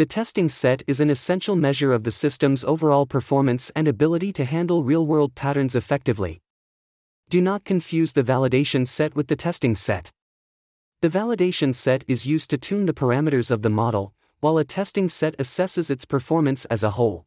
The 0.00 0.06
testing 0.06 0.48
set 0.48 0.82
is 0.86 0.98
an 1.00 1.10
essential 1.10 1.56
measure 1.56 1.92
of 1.92 2.04
the 2.04 2.10
system's 2.10 2.64
overall 2.64 3.04
performance 3.04 3.70
and 3.76 3.86
ability 3.86 4.32
to 4.32 4.46
handle 4.46 4.82
real 4.82 5.06
world 5.06 5.34
patterns 5.34 5.74
effectively. 5.74 6.40
Do 7.28 7.42
not 7.42 7.66
confuse 7.66 8.14
the 8.14 8.24
validation 8.24 8.88
set 8.88 9.14
with 9.14 9.26
the 9.26 9.36
testing 9.36 9.74
set. 9.74 10.10
The 11.02 11.10
validation 11.10 11.74
set 11.74 12.02
is 12.08 12.24
used 12.24 12.48
to 12.48 12.56
tune 12.56 12.86
the 12.86 12.94
parameters 12.94 13.50
of 13.50 13.60
the 13.60 13.68
model, 13.68 14.14
while 14.40 14.56
a 14.56 14.64
testing 14.64 15.06
set 15.06 15.36
assesses 15.36 15.90
its 15.90 16.06
performance 16.06 16.64
as 16.70 16.82
a 16.82 16.92
whole. 16.92 17.26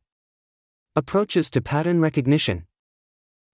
Approaches 0.95 1.51
to 1.51 1.61
pattern 1.61 1.99
recognition. 2.01 2.65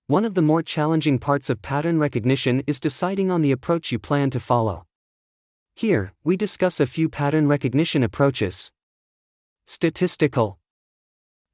One 0.07 0.23
of 0.23 0.33
the 0.33 0.41
more 0.41 0.63
challenging 0.63 1.19
parts 1.19 1.49
of 1.49 1.61
pattern 1.61 1.99
recognition 1.99 2.63
is 2.65 2.79
deciding 2.79 3.31
on 3.31 3.41
the 3.41 3.51
approach 3.51 3.91
you 3.91 3.99
plan 3.99 4.29
to 4.29 4.39
follow. 4.39 4.85
Here, 5.75 6.13
we 6.23 6.37
discuss 6.37 6.79
a 6.79 6.87
few 6.87 7.09
pattern 7.09 7.49
recognition 7.49 8.01
approaches. 8.01 8.71
Statistical 9.71 10.57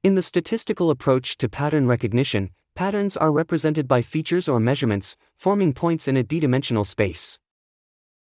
In 0.02 0.14
the 0.14 0.22
statistical 0.22 0.88
approach 0.88 1.36
to 1.36 1.50
pattern 1.50 1.86
recognition, 1.86 2.48
patterns 2.74 3.14
are 3.14 3.30
represented 3.30 3.86
by 3.86 4.00
features 4.00 4.48
or 4.48 4.58
measurements, 4.58 5.18
forming 5.36 5.74
points 5.74 6.08
in 6.08 6.16
a 6.16 6.22
d 6.22 6.40
dimensional 6.40 6.84
space. 6.84 7.38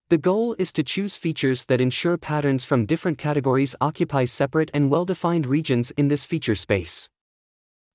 The 0.09 0.17
goal 0.17 0.53
is 0.59 0.73
to 0.73 0.83
choose 0.83 1.15
features 1.15 1.63
that 1.67 1.79
ensure 1.79 2.17
patterns 2.17 2.65
from 2.65 2.85
different 2.85 3.17
categories 3.17 3.73
occupy 3.79 4.25
separate 4.25 4.69
and 4.73 4.89
well 4.89 5.05
defined 5.05 5.45
regions 5.45 5.91
in 5.91 6.09
this 6.09 6.25
feature 6.25 6.55
space. 6.55 7.09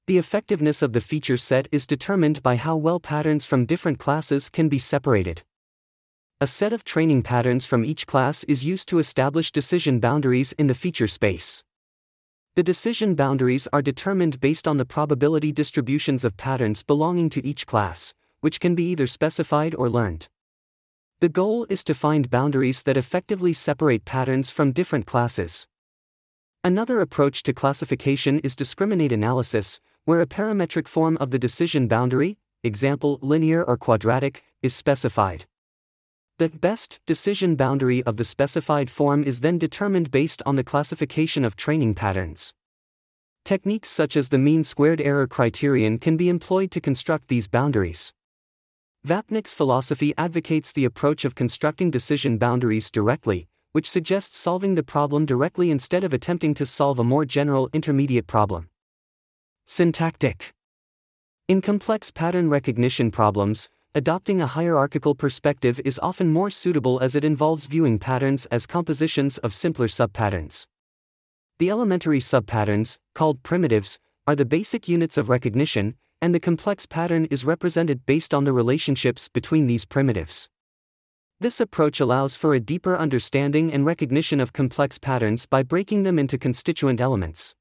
The 0.07 0.17
effectiveness 0.17 0.81
of 0.81 0.95
the 0.95 1.03
feature 1.03 1.37
set 1.37 1.69
is 1.71 1.87
determined 1.87 2.43
by 2.43 2.57
how 2.57 2.77
well 2.77 2.99
patterns 2.99 3.45
from 3.45 3.67
different 3.67 3.99
classes 3.99 4.49
can 4.49 4.71
be 4.71 4.79
separated. 4.79 5.43
A 6.41 6.47
set 6.47 6.73
of 6.73 6.83
training 6.83 7.25
patterns 7.25 7.67
from 7.67 7.85
each 7.85 8.07
class 8.07 8.43
is 8.45 8.65
used 8.65 8.89
to 8.89 9.01
establish 9.01 9.53
decision 9.53 10.01
boundaries 10.01 10.53
in 10.53 10.67
the 10.67 10.75
feature 10.75 11.07
space. 11.07 11.63
The 12.57 12.65
decision 12.65 13.15
boundaries 13.15 13.69
are 13.73 13.81
determined 13.81 14.41
based 14.41 14.67
on 14.67 14.77
the 14.77 14.85
probability 14.85 15.53
distributions 15.53 16.25
of 16.25 16.37
patterns 16.37 16.83
belonging 16.83 17.31
to 17.31 17.47
each 17.47 17.65
class, 17.65 18.13
which 18.41 18.59
can 18.59 18.75
be 18.75 18.91
either 18.91 19.07
specified 19.07 19.73
or 19.77 19.89
learned. 19.89 20.29
The 21.21 21.29
goal 21.29 21.65
is 21.71 21.85
to 21.85 21.95
find 21.95 22.29
boundaries 22.29 22.83
that 22.83 22.97
effectively 22.97 23.53
separate 23.53 24.05
patterns 24.05 24.51
from 24.51 24.73
different 24.73 25.07
classes. 25.07 25.69
Another 26.65 27.01
approach 27.01 27.45
to 27.45 27.53
classification 27.53 28.41
is 28.41 28.57
discriminant 28.57 29.13
analysis, 29.13 29.81
where 30.05 30.21
a 30.21 30.27
parametric 30.27 30.89
form 30.89 31.17
of 31.19 31.31
the 31.31 31.39
decision 31.39 31.87
boundary, 31.87 32.37
example 32.65 33.21
linear 33.23 33.63
or 33.63 33.77
quadratic, 33.77 34.43
is 34.61 34.75
specified. 34.75 35.45
The 36.41 36.49
best 36.49 37.01
decision 37.05 37.55
boundary 37.55 38.03
of 38.05 38.17
the 38.17 38.25
specified 38.25 38.91
form 38.91 39.25
is 39.25 39.41
then 39.41 39.59
determined 39.59 40.11
based 40.11 40.43
on 40.47 40.57
the 40.57 40.65
classification 40.65 41.45
of 41.45 41.55
training 41.55 41.95
patterns. 41.95 42.55
Techniques 43.45 43.91
such 43.91 44.17
as 44.17 44.31
the 44.31 44.39
mean 44.39 44.65
squared 44.65 45.03
error 45.03 45.27
criterion 45.27 45.99
can 45.99 46.17
be 46.17 46.31
employed 46.31 46.71
to 46.71 46.81
construct 46.81 47.29
these 47.29 47.47
boundaries. 47.47 48.15
Vapnik's 49.07 49.53
philosophy 49.53 50.15
advocates 50.17 50.73
the 50.73 50.87
approach 50.87 51.27
of 51.27 51.35
constructing 51.35 51.91
decision 51.91 52.39
boundaries 52.39 52.91
directly, 52.91 53.47
which 53.73 53.91
suggests 53.91 54.35
solving 54.39 54.77
the 54.77 54.83
problem 54.83 55.27
directly 55.27 55.71
instead 55.71 56.05
of 56.05 56.15
attempting 56.15 56.55
to 56.55 56.65
solve 56.65 56.99
a 56.99 57.05
more 57.05 57.27
general 57.27 57.69
intermediate 57.75 58.27
problem. 58.27 58.71
Syntactic 59.67 60.55
In 61.49 61.61
complex 61.61 62.11
pattern 62.11 62.49
recognition 62.49 63.11
problems, 63.11 63.69
adopting 63.93 64.41
a 64.41 64.47
hierarchical 64.47 65.17
perspective 65.17 65.81
is 65.85 65.99
often 66.01 66.33
more 66.33 66.49
suitable 66.49 67.01
as 67.01 67.17
it 67.17 67.25
involves 67.25 67.67
viewing 67.67 67.99
patterns 67.99 68.47
as 68.47 68.65
compositions 68.65 69.37
of 69.39 69.53
simpler 69.53 69.89
subpatterns. 69.89 70.67
The 71.59 71.71
elementary 71.71 72.21
subpatterns, 72.21 72.99
called 73.15 73.43
primitives, 73.43 73.99
are 74.29 74.37
the 74.37 74.45
basic 74.45 74.89
units 74.89 75.19
of 75.19 75.29
recognition, 75.29 75.97
and 76.23 76.33
the 76.33 76.39
complex 76.39 76.87
pattern 76.87 77.25
is 77.33 77.45
represented 77.45 78.07
based 78.07 78.33
on 78.33 78.45
the 78.45 78.53
relationships 78.53 79.29
between 79.29 79.67
these 79.67 79.85
primitives. 79.85 80.49
This 81.41 81.59
approach 81.59 81.99
allows 81.99 82.37
for 82.37 82.55
a 82.55 82.61
deeper 82.61 82.97
understanding 82.97 83.73
and 83.73 83.85
recognition 83.85 84.39
of 84.39 84.53
complex 84.53 84.99
patterns 84.99 85.47
by 85.47 85.65
breaking 85.65 86.05
them 86.05 86.19
into 86.19 86.39
constituent 86.39 87.01
elements. 87.01 87.57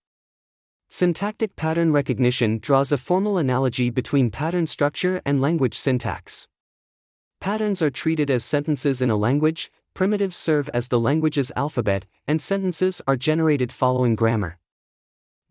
Syntactic 0.92 1.56
pattern 1.56 1.92
recognition 1.92 2.58
draws 2.58 2.92
a 2.92 2.98
formal 2.98 3.38
analogy 3.38 3.92
between 3.92 4.32
pattern 4.32 4.66
structure 4.66 5.22
and 5.24 5.40
language 5.40 5.78
syntax. 5.78 6.48
Patterns 7.40 7.80
are 7.84 7.92
treated 7.92 8.32
as 8.32 8.44
sentences 8.44 9.00
in 9.00 9.12
a 9.12 9.16
language, 9.16 9.72
primitives 9.94 10.36
serve 10.36 10.68
as 10.70 10.88
the 10.88 11.00
language's 11.00 11.52
alphabet, 11.56 12.06
and 12.28 12.42
sentences 12.42 13.04
are 13.08 13.16
generated 13.16 13.72
following 13.72 14.16
grammar. 14.16 14.58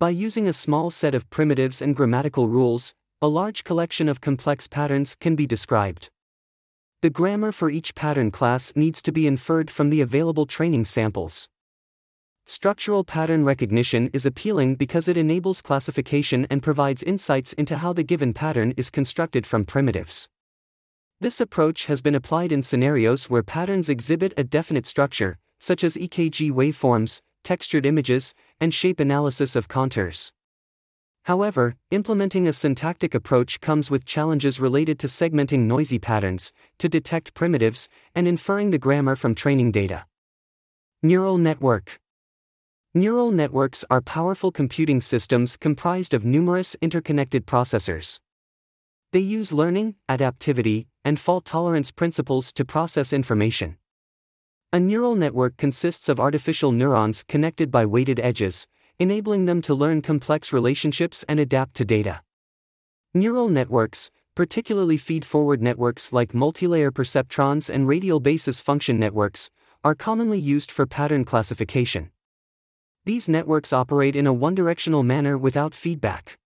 By 0.01 0.11
using 0.11 0.49
a 0.49 0.53
small 0.53 0.91
set 0.91 1.15
of 1.15 1.31
primitives 1.31 1.81
and 1.81 1.95
grammatical 1.95 2.49
rules, 2.49 2.93
a 3.23 3.29
large 3.29 3.63
collection 3.63 4.09
of 4.09 4.21
complex 4.21 4.67
patterns 4.67 5.15
can 5.15 5.37
be 5.37 5.47
described. 5.47 6.11
The 7.01 7.11
grammar 7.11 7.53
for 7.53 7.71
each 7.71 7.95
pattern 7.95 8.33
class 8.33 8.73
needs 8.75 9.01
to 9.03 9.13
be 9.13 9.29
inferred 9.29 9.71
from 9.71 9.91
the 9.91 10.01
available 10.01 10.47
training 10.47 10.85
samples. 10.85 11.49
Structural 12.51 13.05
pattern 13.05 13.45
recognition 13.45 14.09
is 14.15 14.25
appealing 14.25 14.77
because 14.77 15.07
it 15.07 15.19
enables 15.19 15.61
classification 15.61 16.47
and 16.49 16.63
provides 16.63 17.03
insights 17.03 17.53
into 17.53 17.77
how 17.77 17.93
the 17.93 18.03
given 18.03 18.33
pattern 18.33 18.73
is 18.79 18.89
constructed 18.89 19.47
from 19.47 19.67
primitives. 19.67 20.31
This 21.21 21.43
approach 21.43 21.85
has 21.85 22.01
been 22.01 22.15
applied 22.15 22.51
in 22.51 22.63
scenarios 22.63 23.29
where 23.29 23.43
patterns 23.43 23.91
exhibit 23.91 24.33
a 24.39 24.45
definite 24.45 24.87
structure, 24.87 25.37
such 25.59 25.85
as 25.85 25.99
EKG 25.99 26.51
waveforms, 26.51 27.21
textured 27.45 27.85
images, 27.85 28.33
and 28.59 28.73
shape 28.73 28.99
analysis 28.99 29.55
of 29.55 29.69
contours. 29.69 30.33
However, 31.25 31.77
implementing 31.91 32.49
a 32.49 32.55
syntactic 32.55 33.15
approach 33.15 33.61
comes 33.61 33.91
with 33.91 34.07
challenges 34.07 34.59
related 34.59 34.99
to 35.01 35.07
segmenting 35.07 35.67
noisy 35.67 35.99
patterns, 35.99 36.55
to 36.79 36.89
detect 36.89 37.35
primitives, 37.35 37.91
and 38.15 38.27
inferring 38.27 38.71
the 38.71 38.79
grammar 38.79 39.17
from 39.17 39.35
training 39.35 39.71
data. 39.71 40.07
Neural 41.03 41.37
network 41.37 42.01
Neural 42.99 43.31
networks 43.31 43.85
are 43.91 44.01
powerful 44.01 44.51
computing 44.51 45.01
systems 45.01 45.57
comprised 45.57 46.13
of 46.13 46.25
numerous 46.25 46.75
interconnected 46.83 47.47
processors. 47.47 48.19
They 49.13 49.21
use 49.21 49.53
learning, 49.53 49.95
adaptivity, 50.09 50.87
and 51.05 51.21
fault 51.21 51.45
tolerance 51.45 51.93
principles 51.93 52.53
to 52.55 52.65
process 52.65 53.13
information. 53.13 53.77
A 54.73 54.81
neural 54.81 55.15
network 55.15 55.57
consists 55.57 56.09
of 56.09 56.19
artificial 56.19 56.73
neurons 56.73 57.23
connected 57.23 57.71
by 57.71 57.87
weighted 57.87 58.19
edges, 58.19 58.67
enabling 58.99 59.45
them 59.45 59.63
to 59.63 59.77
learn 59.77 60.03
complex 60.03 60.53
relationships 60.53 61.25
and 61.29 61.39
adapt 61.39 61.75
to 61.77 61.85
data. 61.85 62.23
Neural 63.15 63.49
networks, 63.49 64.11
particularly 64.35 64.97
feed 64.97 65.25
forward 65.25 65.63
networks 65.63 66.13
like 66.13 66.33
multilayer 66.33 66.91
perceptrons 66.91 67.71
and 67.71 67.87
radial 67.87 68.19
basis 68.19 68.59
function 68.59 68.99
networks, 68.99 69.51
are 69.85 69.95
commonly 69.95 70.41
used 70.41 70.73
for 70.73 70.85
pattern 70.85 71.25
classification. 71.25 72.11
These 73.09 73.27
networks 73.27 73.73
operate 73.73 74.15
in 74.15 74.27
a 74.27 74.35
one 74.35 74.55
directional 74.55 75.03
manner 75.03 75.39
without 75.39 75.75
feedback. 75.75 76.37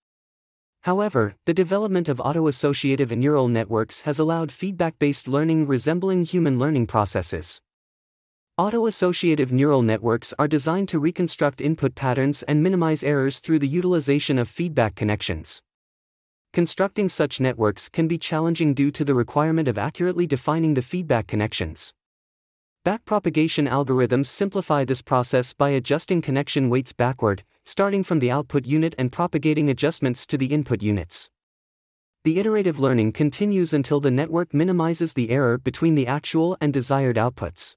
However, 0.82 1.34
the 1.44 1.52
development 1.52 2.08
of 2.08 2.20
auto-associative 2.20 3.10
neural 3.10 3.48
networks 3.48 4.02
has 4.02 4.20
allowed 4.20 4.52
feedback-based 4.52 5.26
learning 5.26 5.66
resembling 5.66 6.22
human 6.22 6.60
learning 6.60 6.86
processes. 6.86 7.60
Auto-associative 8.56 9.50
neural 9.50 9.82
networks 9.82 10.32
are 10.38 10.46
designed 10.46 10.88
to 10.90 11.00
reconstruct 11.00 11.60
input 11.60 11.96
patterns 11.96 12.44
and 12.44 12.62
minimize 12.62 13.02
errors 13.02 13.40
through 13.40 13.58
the 13.58 13.66
utilization 13.66 14.38
of 14.38 14.48
feedback 14.48 14.94
connections. 14.94 15.62
Constructing 16.52 17.08
such 17.08 17.40
networks 17.40 17.88
can 17.88 18.06
be 18.06 18.18
challenging 18.18 18.72
due 18.72 18.92
to 18.92 19.04
the 19.04 19.16
requirement 19.16 19.66
of 19.66 19.78
accurately 19.78 20.28
defining 20.28 20.74
the 20.74 20.82
feedback 20.82 21.26
connections. 21.26 21.92
Backpropagation 22.84 23.68
algorithms 23.70 24.26
simplify 24.26 24.84
this 24.84 25.02
process 25.02 25.52
by 25.52 25.68
adjusting 25.68 26.20
connection 26.20 26.68
weights 26.68 26.92
backward, 26.92 27.44
starting 27.64 28.02
from 28.02 28.18
the 28.18 28.32
output 28.32 28.66
unit 28.66 28.92
and 28.98 29.12
propagating 29.12 29.70
adjustments 29.70 30.26
to 30.26 30.36
the 30.36 30.46
input 30.46 30.82
units. 30.82 31.30
The 32.24 32.40
iterative 32.40 32.80
learning 32.80 33.12
continues 33.12 33.72
until 33.72 34.00
the 34.00 34.10
network 34.10 34.52
minimizes 34.52 35.12
the 35.12 35.30
error 35.30 35.58
between 35.58 35.94
the 35.94 36.08
actual 36.08 36.56
and 36.60 36.72
desired 36.72 37.14
outputs. 37.14 37.76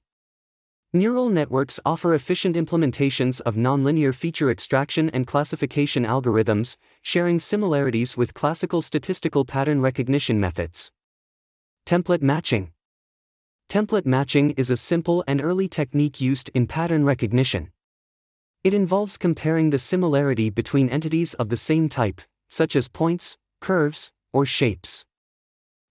Neural 0.91 1.29
networks 1.29 1.79
offer 1.85 2.15
efficient 2.15 2.55
implementations 2.55 3.41
of 3.41 3.53
nonlinear 3.53 4.13
feature 4.13 4.49
extraction 4.49 5.11
and 5.11 5.27
classification 5.27 6.03
algorithms, 6.03 6.77
sharing 7.03 7.37
similarities 7.37 8.17
with 8.17 8.33
classical 8.33 8.81
statistical 8.81 9.45
pattern 9.45 9.81
recognition 9.81 10.39
methods. 10.39 10.91
Template 11.85 12.23
matching 12.23 12.71
Template 13.69 14.05
matching 14.05 14.51
is 14.51 14.69
a 14.69 14.77
simple 14.77 15.23
and 15.27 15.41
early 15.41 15.67
technique 15.67 16.21
used 16.21 16.49
in 16.53 16.67
pattern 16.67 17.03
recognition. 17.03 17.71
It 18.63 18.73
involves 18.73 19.17
comparing 19.17 19.69
the 19.69 19.79
similarity 19.79 20.49
between 20.49 20.89
entities 20.89 21.33
of 21.33 21.49
the 21.49 21.57
same 21.57 21.89
type, 21.89 22.21
such 22.49 22.75
as 22.75 22.87
points, 22.87 23.37
curves, 23.61 24.11
or 24.31 24.45
shapes. 24.45 25.05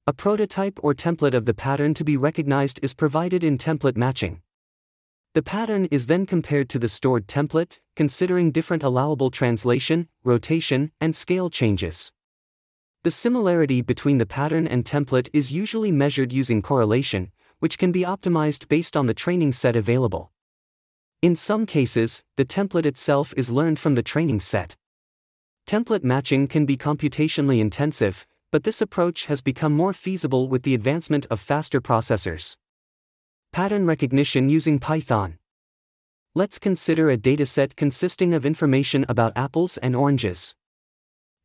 A 0.06 0.12
prototype 0.12 0.78
or 0.82 0.94
template 0.94 1.34
of 1.34 1.46
the 1.46 1.54
pattern 1.54 1.94
to 1.94 2.04
be 2.04 2.16
recognized 2.16 2.78
is 2.82 2.94
provided 2.94 3.42
in 3.42 3.58
template 3.58 3.96
matching. 3.96 4.42
The 5.34 5.42
pattern 5.42 5.86
is 5.90 6.06
then 6.06 6.26
compared 6.26 6.68
to 6.70 6.78
the 6.78 6.88
stored 6.88 7.26
template, 7.26 7.80
considering 7.96 8.52
different 8.52 8.82
allowable 8.82 9.30
translation, 9.30 10.08
rotation, 10.22 10.92
and 11.00 11.14
scale 11.16 11.50
changes. 11.50 12.12
The 13.02 13.10
similarity 13.10 13.82
between 13.82 14.18
the 14.18 14.26
pattern 14.26 14.66
and 14.66 14.84
template 14.84 15.28
is 15.32 15.52
usually 15.52 15.92
measured 15.92 16.32
using 16.32 16.62
correlation, 16.62 17.32
which 17.64 17.78
can 17.78 17.90
be 17.90 18.02
optimized 18.02 18.68
based 18.68 18.94
on 18.94 19.06
the 19.06 19.14
training 19.14 19.50
set 19.50 19.74
available. 19.74 20.30
In 21.22 21.34
some 21.34 21.64
cases, 21.64 22.22
the 22.36 22.44
template 22.44 22.84
itself 22.84 23.32
is 23.38 23.50
learned 23.50 23.78
from 23.78 23.94
the 23.94 24.02
training 24.02 24.40
set. 24.40 24.76
Template 25.66 26.04
matching 26.04 26.46
can 26.46 26.66
be 26.66 26.76
computationally 26.76 27.60
intensive, 27.60 28.26
but 28.52 28.64
this 28.64 28.82
approach 28.82 29.24
has 29.30 29.40
become 29.40 29.72
more 29.72 29.94
feasible 29.94 30.46
with 30.46 30.62
the 30.62 30.74
advancement 30.74 31.24
of 31.30 31.40
faster 31.40 31.80
processors. 31.80 32.58
Pattern 33.50 33.86
recognition 33.86 34.50
using 34.50 34.78
Python. 34.78 35.38
Let's 36.34 36.58
consider 36.58 37.08
a 37.08 37.16
dataset 37.16 37.76
consisting 37.76 38.34
of 38.34 38.44
information 38.44 39.06
about 39.08 39.32
apples 39.36 39.78
and 39.78 39.96
oranges. 39.96 40.54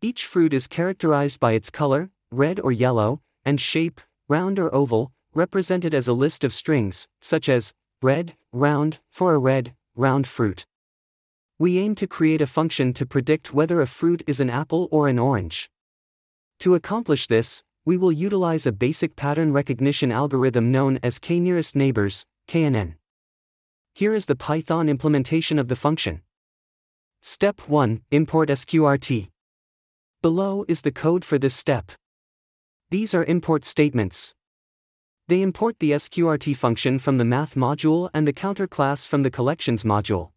Each 0.01 0.25
fruit 0.25 0.53
is 0.53 0.67
characterized 0.67 1.39
by 1.39 1.53
its 1.53 1.69
color, 1.69 2.09
red 2.29 2.59
or 2.59 2.73
yellow, 2.73 3.21
and 3.45 3.57
shape, 3.61 4.01
round 4.27 4.59
or 4.59 4.75
oval, 4.75 5.13
represented 5.39 5.93
as 5.93 6.09
a 6.09 6.19
list 6.25 6.43
of 6.43 6.53
strings, 6.53 7.07
such 7.21 7.47
as 7.47 7.73
red, 8.01 8.35
round, 8.51 8.99
for 9.09 9.33
a 9.33 9.39
red, 9.39 9.73
round 9.95 10.27
fruit. 10.27 10.65
We 11.57 11.79
aim 11.79 11.95
to 11.95 12.07
create 12.07 12.41
a 12.41 12.53
function 12.57 12.93
to 12.95 13.05
predict 13.05 13.53
whether 13.53 13.79
a 13.79 13.87
fruit 13.87 14.21
is 14.27 14.41
an 14.41 14.49
apple 14.49 14.89
or 14.91 15.07
an 15.07 15.17
orange. 15.17 15.69
To 16.59 16.75
accomplish 16.75 17.27
this, 17.27 17.63
we 17.85 17.95
will 17.95 18.11
utilize 18.11 18.65
a 18.67 18.73
basic 18.85 19.15
pattern 19.15 19.53
recognition 19.53 20.11
algorithm 20.11 20.73
known 20.73 20.99
as 21.01 21.19
k-nearest 21.19 21.73
neighbors, 21.73 22.25
KNN. 22.49 22.95
Here 23.93 24.13
is 24.13 24.25
the 24.25 24.35
Python 24.35 24.89
implementation 24.89 25.57
of 25.57 25.69
the 25.69 25.77
function. 25.77 26.21
Step 27.21 27.61
1 27.61 28.01
Import 28.11 28.49
SQRT. 28.49 29.29
Below 30.21 30.65
is 30.67 30.81
the 30.81 30.91
code 30.91 31.23
for 31.23 31.37
this 31.37 31.55
step. 31.55 31.93
These 32.89 33.13
are 33.13 33.23
import 33.23 33.63
statements. 33.63 34.33
They 35.29 35.43
import 35.43 35.77
the 35.77 35.91
SQRT 35.91 36.57
function 36.57 36.97
from 36.97 37.19
the 37.19 37.23
math 37.23 37.53
module 37.53 38.09
and 38.15 38.27
the 38.27 38.33
counter 38.33 38.65
class 38.65 39.05
from 39.05 39.21
the 39.21 39.29
collections 39.29 39.83
module. 39.83 40.31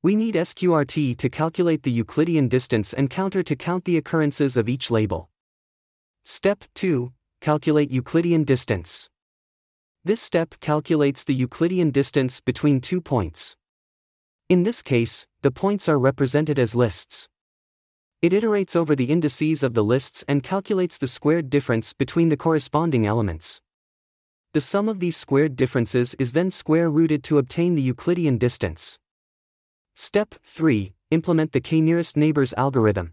We 0.00 0.14
need 0.14 0.36
SQRT 0.36 1.18
to 1.18 1.28
calculate 1.28 1.82
the 1.82 1.90
Euclidean 1.90 2.46
distance 2.46 2.92
and 2.92 3.10
counter 3.10 3.42
to 3.42 3.56
count 3.56 3.84
the 3.84 3.96
occurrences 3.96 4.56
of 4.56 4.68
each 4.68 4.92
label. 4.92 5.28
Step 6.22 6.62
2 6.76 7.14
Calculate 7.40 7.90
Euclidean 7.90 8.44
distance. 8.44 9.10
This 10.04 10.20
step 10.20 10.54
calculates 10.60 11.24
the 11.24 11.34
Euclidean 11.34 11.90
distance 11.90 12.40
between 12.40 12.80
two 12.80 13.00
points. 13.00 13.56
In 14.48 14.62
this 14.62 14.82
case, 14.82 15.26
the 15.42 15.50
points 15.50 15.88
are 15.88 15.98
represented 15.98 16.60
as 16.60 16.76
lists. 16.76 17.28
It 18.22 18.30
iterates 18.30 18.76
over 18.76 18.94
the 18.94 19.06
indices 19.06 19.64
of 19.64 19.74
the 19.74 19.82
lists 19.82 20.22
and 20.28 20.44
calculates 20.44 20.96
the 20.96 21.08
squared 21.08 21.50
difference 21.50 21.92
between 21.92 22.28
the 22.28 22.36
corresponding 22.36 23.04
elements. 23.04 23.62
The 24.56 24.62
sum 24.62 24.88
of 24.88 25.00
these 25.00 25.18
squared 25.18 25.54
differences 25.54 26.14
is 26.18 26.32
then 26.32 26.50
square 26.50 26.88
rooted 26.88 27.22
to 27.24 27.36
obtain 27.36 27.74
the 27.74 27.82
Euclidean 27.82 28.38
distance. 28.38 28.98
Step 29.94 30.34
3 30.44 30.94
Implement 31.10 31.52
the 31.52 31.60
k-nearest 31.60 32.16
neighbors 32.16 32.54
algorithm. 32.56 33.12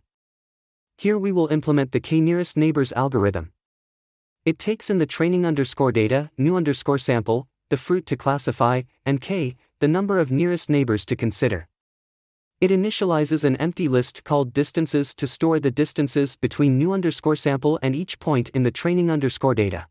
Here 0.97 1.17
we 1.17 1.34
will 1.34 1.47
implement 1.47 1.91
the 1.91 1.99
k-nearest 1.99 2.56
neighbors 2.56 2.93
algorithm. 2.93 3.51
It 4.45 4.58
takes 4.58 4.89
in 4.89 4.99
the 4.99 5.06
training 5.06 5.45
underscore 5.45 5.91
data, 5.91 6.32
new 6.38 6.56
underscore 6.56 6.97
sample, 6.97 7.49
the 7.69 7.75
fruit 7.75 8.06
to 8.06 8.15
classify, 8.15 8.84
and 9.06 9.19
k, 9.19 9.58
the 9.82 9.89
number 9.89 10.19
of 10.19 10.32
nearest 10.32 10.69
neighbors 10.69 11.06
to 11.08 11.17
consider. 11.17 11.67
It 12.62 12.71
initializes 12.71 13.43
an 13.43 13.58
empty 13.58 13.89
list 13.89 14.23
called 14.23 14.53
distances 14.53 15.13
to 15.15 15.27
store 15.27 15.60
the 15.60 15.71
distances 15.71 16.38
between 16.38 16.77
new 16.77 16.93
underscore 16.93 17.36
sample 17.36 17.79
and 17.82 17.97
each 17.97 18.17
point 18.19 18.47
in 18.53 18.63
the 18.63 18.71
training 18.71 19.12
underscore 19.12 19.56
data. 19.56 19.88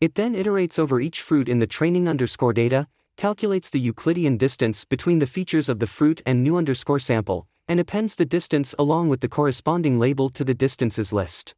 It 0.00 0.14
then 0.14 0.34
iterates 0.34 0.78
over 0.78 1.00
each 1.00 1.22
fruit 1.22 1.48
in 1.48 1.58
the 1.58 1.66
training 1.66 2.08
underscore 2.08 2.52
data, 2.52 2.88
calculates 3.16 3.70
the 3.70 3.80
Euclidean 3.80 4.36
distance 4.36 4.84
between 4.84 5.18
the 5.18 5.26
features 5.26 5.68
of 5.68 5.78
the 5.78 5.86
fruit 5.86 6.20
and 6.26 6.42
new 6.42 6.56
underscore 6.56 6.98
sample, 6.98 7.46
and 7.68 7.80
appends 7.80 8.16
the 8.16 8.26
distance 8.26 8.74
along 8.78 9.08
with 9.08 9.20
the 9.20 9.28
corresponding 9.28 9.98
label 9.98 10.28
to 10.30 10.44
the 10.44 10.54
distances 10.54 11.12
list. 11.12 11.54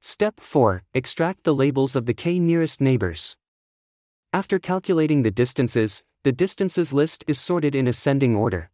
Step 0.00 0.40
4 0.40 0.82
Extract 0.94 1.44
the 1.44 1.54
labels 1.54 1.94
of 1.94 2.06
the 2.06 2.14
k 2.14 2.38
nearest 2.38 2.80
neighbors. 2.80 3.36
After 4.32 4.58
calculating 4.58 5.22
the 5.22 5.30
distances, 5.30 6.02
the 6.24 6.32
distances 6.32 6.92
list 6.92 7.24
is 7.26 7.38
sorted 7.38 7.74
in 7.74 7.86
ascending 7.86 8.34
order. 8.34 8.70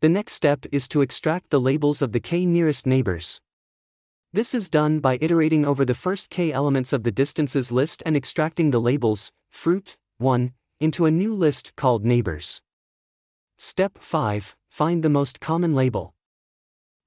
The 0.00 0.08
next 0.08 0.32
step 0.32 0.66
is 0.72 0.88
to 0.88 1.00
extract 1.00 1.50
the 1.50 1.60
labels 1.60 2.02
of 2.02 2.12
the 2.12 2.20
k 2.20 2.46
nearest 2.46 2.86
neighbors. 2.86 3.40
This 4.34 4.54
is 4.54 4.70
done 4.70 5.00
by 5.00 5.18
iterating 5.20 5.66
over 5.66 5.84
the 5.84 5.94
first 5.94 6.30
k 6.30 6.52
elements 6.52 6.94
of 6.94 7.02
the 7.02 7.12
distances 7.12 7.70
list 7.70 8.02
and 8.06 8.16
extracting 8.16 8.70
the 8.70 8.80
labels, 8.80 9.30
fruit, 9.50 9.98
1, 10.16 10.54
into 10.80 11.04
a 11.04 11.10
new 11.10 11.34
list 11.34 11.76
called 11.76 12.02
neighbors. 12.02 12.62
Step 13.58 13.98
5 13.98 14.56
Find 14.70 15.04
the 15.04 15.10
most 15.10 15.38
common 15.38 15.74
label. 15.74 16.14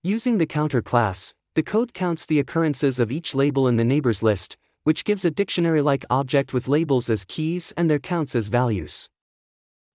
Using 0.04 0.38
the 0.38 0.46
counter 0.46 0.84
class, 0.84 1.34
the 1.56 1.64
code 1.64 1.96
counts 1.96 2.28
the 2.28 2.38
occurrences 2.38 3.00
of 3.00 3.12
each 3.12 3.34
label 3.34 3.68
in 3.68 3.78
the 3.78 3.84
neighbors 3.84 4.22
list, 4.22 4.56
which 4.84 5.04
gives 5.04 5.26
a 5.26 5.32
dictionary 5.32 5.82
like 5.82 6.06
object 6.12 6.54
with 6.54 6.68
labels 6.68 7.10
as 7.10 7.26
keys 7.26 7.74
and 7.76 7.90
their 7.90 7.98
counts 7.98 8.36
as 8.36 8.50
values. 8.50 9.10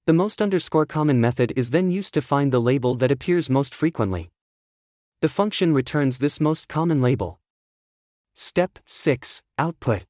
The 0.06 0.12
most 0.12 0.42
underscore 0.42 0.84
common 0.84 1.20
method 1.20 1.52
is 1.54 1.70
then 1.70 1.92
used 1.92 2.12
to 2.14 2.22
find 2.22 2.50
the 2.50 2.60
label 2.60 2.96
that 2.96 3.12
appears 3.12 3.48
most 3.48 3.72
frequently. 3.72 4.32
The 5.22 5.28
function 5.28 5.74
returns 5.74 6.16
this 6.16 6.40
most 6.40 6.66
common 6.66 7.02
label. 7.02 7.40
Step 8.32 8.78
6 8.86 9.42
Output. 9.58 10.06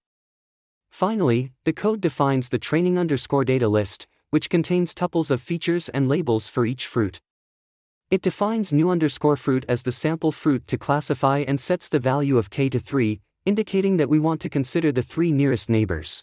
Finally, 0.88 1.50
the 1.64 1.72
code 1.72 2.00
defines 2.00 2.48
the 2.48 2.60
training 2.60 2.96
underscore 2.96 3.44
data 3.44 3.66
list, 3.66 4.06
which 4.30 4.48
contains 4.48 4.94
tuples 4.94 5.32
of 5.32 5.42
features 5.42 5.88
and 5.88 6.08
labels 6.08 6.46
for 6.46 6.64
each 6.64 6.86
fruit. 6.86 7.20
It 8.12 8.22
defines 8.22 8.72
new 8.72 8.88
underscore 8.88 9.36
fruit 9.36 9.64
as 9.68 9.82
the 9.82 9.90
sample 9.90 10.30
fruit 10.30 10.68
to 10.68 10.78
classify 10.78 11.38
and 11.38 11.60
sets 11.60 11.88
the 11.88 11.98
value 11.98 12.38
of 12.38 12.50
k 12.50 12.68
to 12.68 12.78
3, 12.78 13.20
indicating 13.44 13.96
that 13.96 14.08
we 14.08 14.20
want 14.20 14.40
to 14.42 14.48
consider 14.48 14.92
the 14.92 15.02
three 15.02 15.32
nearest 15.32 15.68
neighbors. 15.68 16.22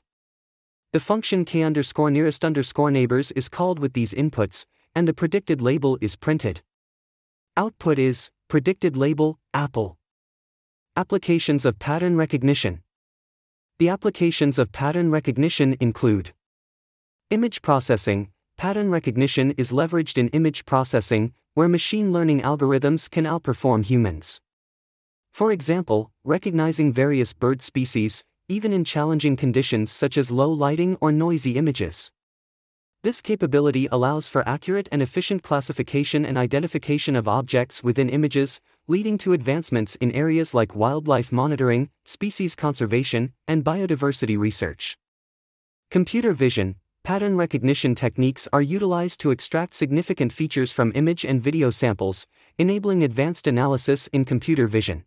The 0.94 1.02
function 1.02 1.44
k 1.44 1.62
underscore 1.62 2.10
nearest 2.10 2.46
underscore 2.46 2.92
neighbors 2.92 3.32
is 3.32 3.50
called 3.50 3.80
with 3.80 3.92
these 3.92 4.14
inputs, 4.14 4.64
and 4.96 5.10
the 5.10 5.14
predicted 5.14 5.62
label 5.62 5.98
is 6.00 6.16
printed. 6.16 6.62
Output 7.58 8.00
is 8.00 8.32
predicted 8.50 8.96
label 8.96 9.38
apple. 9.54 9.98
Applications 10.96 11.66
of 11.66 11.80
pattern 11.80 12.16
recognition. 12.16 12.82
The 13.78 13.90
applications 13.90 14.58
of 14.58 14.72
pattern 14.72 15.12
recognition 15.12 15.76
include 15.82 16.32
image 17.30 17.62
processing. 17.62 18.30
Pattern 18.58 18.90
recognition 18.90 19.52
is 19.58 19.74
leveraged 19.74 20.18
in 20.18 20.30
image 20.30 20.66
processing, 20.66 21.34
where 21.56 21.68
machine 21.68 22.14
learning 22.14 22.42
algorithms 22.42 23.12
can 23.12 23.26
outperform 23.26 23.84
humans. 23.84 24.40
For 25.34 25.52
example, 25.52 26.12
recognizing 26.24 26.94
various 26.94 27.34
bird 27.34 27.62
species, 27.62 28.24
even 28.48 28.72
in 28.72 28.86
challenging 28.86 29.36
conditions 29.36 29.92
such 29.92 30.18
as 30.18 30.32
low 30.32 30.50
lighting 30.50 30.98
or 31.02 31.12
noisy 31.12 31.58
images. 31.58 32.14
This 33.08 33.22
capability 33.22 33.88
allows 33.90 34.28
for 34.28 34.44
accurate 34.46 34.90
and 34.92 35.02
efficient 35.02 35.42
classification 35.42 36.26
and 36.26 36.38
identification 36.38 37.16
of 37.16 37.26
objects 37.26 37.82
within 37.82 38.10
images, 38.10 38.60
leading 38.90 39.18
to 39.20 39.32
advancements 39.32 39.96
in 39.96 40.12
areas 40.12 40.54
like 40.54 40.76
wildlife 40.76 41.32
monitoring, 41.32 41.90
species 42.04 42.54
conservation, 42.54 43.32
and 43.48 43.64
biodiversity 43.64 44.38
research. 44.38 44.98
Computer 45.90 46.34
vision, 46.34 46.76
pattern 47.06 47.38
recognition 47.38 47.96
techniques 47.96 48.46
are 48.52 48.62
utilized 48.62 49.22
to 49.22 49.32
extract 49.32 49.74
significant 49.74 50.34
features 50.34 50.74
from 50.74 50.92
image 50.94 51.24
and 51.24 51.42
video 51.42 51.70
samples, 51.70 52.28
enabling 52.58 53.06
advanced 53.06 53.48
analysis 53.48 54.08
in 54.08 54.26
computer 54.26 54.68
vision. 54.68 55.06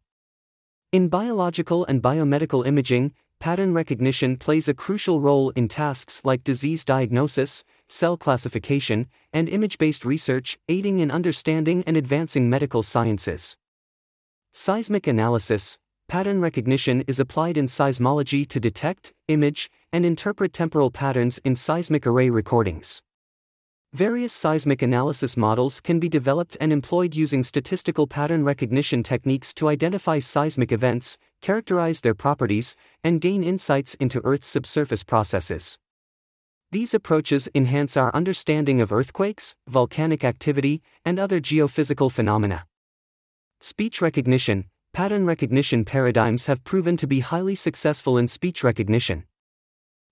In 0.90 1.10
biological 1.10 1.84
and 1.84 2.00
biomedical 2.00 2.66
imaging, 2.66 3.12
pattern 3.40 3.72
recognition 3.72 4.36
plays 4.36 4.68
a 4.68 4.74
crucial 4.74 5.20
role 5.20 5.48
in 5.56 5.66
tasks 5.66 6.20
like 6.24 6.44
disease 6.44 6.84
diagnosis, 6.84 7.64
cell 7.88 8.16
classification, 8.18 9.08
and 9.32 9.48
image 9.48 9.78
based 9.78 10.04
research, 10.04 10.58
aiding 10.68 11.00
in 11.00 11.10
understanding 11.10 11.82
and 11.86 11.96
advancing 11.96 12.50
medical 12.50 12.82
sciences. 12.82 13.56
Seismic 14.52 15.06
analysis 15.06 15.78
Pattern 16.06 16.40
recognition 16.40 17.02
is 17.06 17.20
applied 17.20 17.56
in 17.56 17.66
seismology 17.66 18.46
to 18.48 18.60
detect, 18.60 19.14
image, 19.28 19.70
and 19.92 20.04
interpret 20.04 20.52
temporal 20.52 20.90
patterns 20.90 21.38
in 21.44 21.54
seismic 21.56 22.06
array 22.06 22.28
recordings. 22.30 23.00
Various 23.92 24.32
seismic 24.32 24.82
analysis 24.82 25.36
models 25.36 25.80
can 25.80 25.98
be 25.98 26.08
developed 26.08 26.56
and 26.60 26.72
employed 26.72 27.16
using 27.16 27.42
statistical 27.42 28.06
pattern 28.06 28.44
recognition 28.44 29.02
techniques 29.02 29.52
to 29.54 29.68
identify 29.68 30.20
seismic 30.20 30.70
events, 30.70 31.18
characterize 31.42 32.00
their 32.00 32.14
properties, 32.14 32.76
and 33.02 33.20
gain 33.20 33.42
insights 33.42 33.94
into 33.94 34.20
Earth's 34.22 34.46
subsurface 34.46 35.02
processes. 35.02 35.76
These 36.70 36.94
approaches 36.94 37.48
enhance 37.52 37.96
our 37.96 38.14
understanding 38.14 38.80
of 38.80 38.92
earthquakes, 38.92 39.56
volcanic 39.66 40.22
activity, 40.22 40.82
and 41.04 41.18
other 41.18 41.40
geophysical 41.40 42.12
phenomena. 42.12 42.66
Speech 43.60 44.00
recognition 44.00 44.66
Pattern 44.92 45.26
recognition 45.26 45.84
paradigms 45.84 46.46
have 46.46 46.62
proven 46.62 46.96
to 46.96 47.08
be 47.08 47.20
highly 47.20 47.56
successful 47.56 48.16
in 48.16 48.28
speech 48.28 48.62
recognition. 48.62 49.24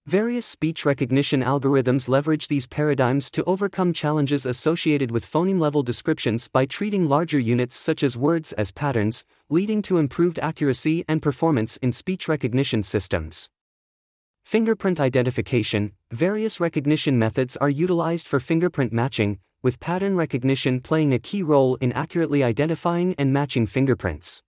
Various 0.08 0.46
speech 0.46 0.86
recognition 0.86 1.42
algorithms 1.42 2.08
leverage 2.08 2.48
these 2.48 2.66
paradigms 2.66 3.30
to 3.30 3.44
overcome 3.44 3.92
challenges 3.92 4.46
associated 4.46 5.10
with 5.10 5.30
phoneme 5.30 5.60
level 5.60 5.82
descriptions 5.82 6.48
by 6.48 6.64
treating 6.64 7.06
larger 7.06 7.38
units 7.38 7.76
such 7.76 8.02
as 8.02 8.16
words 8.16 8.54
as 8.54 8.72
patterns, 8.72 9.22
leading 9.50 9.82
to 9.82 9.98
improved 9.98 10.38
accuracy 10.38 11.04
and 11.08 11.20
performance 11.20 11.76
in 11.82 11.92
speech 11.92 12.26
recognition 12.26 12.82
systems. 12.82 13.50
Fingerprint 14.46 14.98
identification 14.98 15.92
Various 16.10 16.58
recognition 16.58 17.18
methods 17.18 17.58
are 17.58 17.68
utilized 17.68 18.26
for 18.26 18.40
fingerprint 18.40 18.94
matching, 18.94 19.40
with 19.62 19.78
pattern 19.78 20.16
recognition 20.16 20.80
playing 20.80 21.12
a 21.12 21.18
key 21.18 21.42
role 21.42 21.74
in 21.82 21.92
accurately 21.92 22.42
identifying 22.42 23.14
and 23.18 23.30
matching 23.30 23.66
fingerprints. 23.66 24.42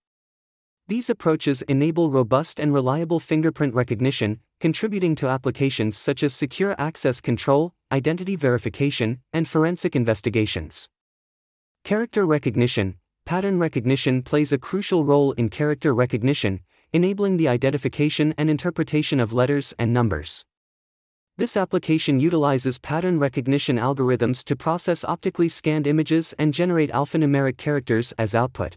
These 0.91 1.09
approaches 1.09 1.63
enable 1.63 2.11
robust 2.11 2.59
and 2.59 2.75
reliable 2.75 3.21
fingerprint 3.21 3.75
recognition, 3.75 4.41
contributing 4.59 5.15
to 5.15 5.29
applications 5.29 5.97
such 5.97 6.25
as 6.25 6.35
secure 6.35 6.75
access 6.81 7.21
control, 7.21 7.75
identity 7.93 8.35
verification, 8.35 9.21
and 9.33 9.47
forensic 9.47 9.95
investigations. 9.95 10.89
Character 11.85 12.27
recognition 12.27 12.97
Pattern 13.25 13.61
recognition 13.61 14.23
plays 14.23 14.51
a 14.51 14.59
crucial 14.59 15.05
role 15.05 15.31
in 15.35 15.49
character 15.49 15.95
recognition, 15.95 16.59
enabling 16.93 17.37
the 17.37 17.47
identification 17.47 18.35
and 18.37 18.51
interpretation 18.51 19.21
of 19.21 19.33
letters 19.33 19.73
and 19.79 19.93
numbers. 19.93 20.45
This 21.39 21.57
application 21.57 22.19
utilizes 22.19 22.81
pattern 22.81 23.21
recognition 23.21 23.77
algorithms 23.77 24.43
to 24.43 24.57
process 24.57 25.05
optically 25.05 25.49
scanned 25.49 25.87
images 25.87 26.35
and 26.37 26.53
generate 26.53 26.91
alphanumeric 26.91 27.59
characters 27.59 28.13
as 28.19 28.35
output. 28.35 28.77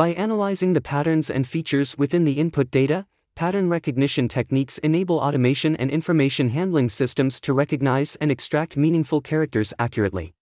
By 0.00 0.14
analyzing 0.14 0.72
the 0.72 0.80
patterns 0.80 1.28
and 1.28 1.46
features 1.46 1.98
within 1.98 2.24
the 2.24 2.38
input 2.38 2.70
data, 2.70 3.04
pattern 3.36 3.68
recognition 3.68 4.28
techniques 4.28 4.78
enable 4.78 5.20
automation 5.20 5.76
and 5.76 5.90
information 5.90 6.48
handling 6.48 6.88
systems 6.88 7.38
to 7.42 7.52
recognize 7.52 8.16
and 8.16 8.30
extract 8.30 8.78
meaningful 8.78 9.20
characters 9.20 9.74
accurately. 9.78 10.32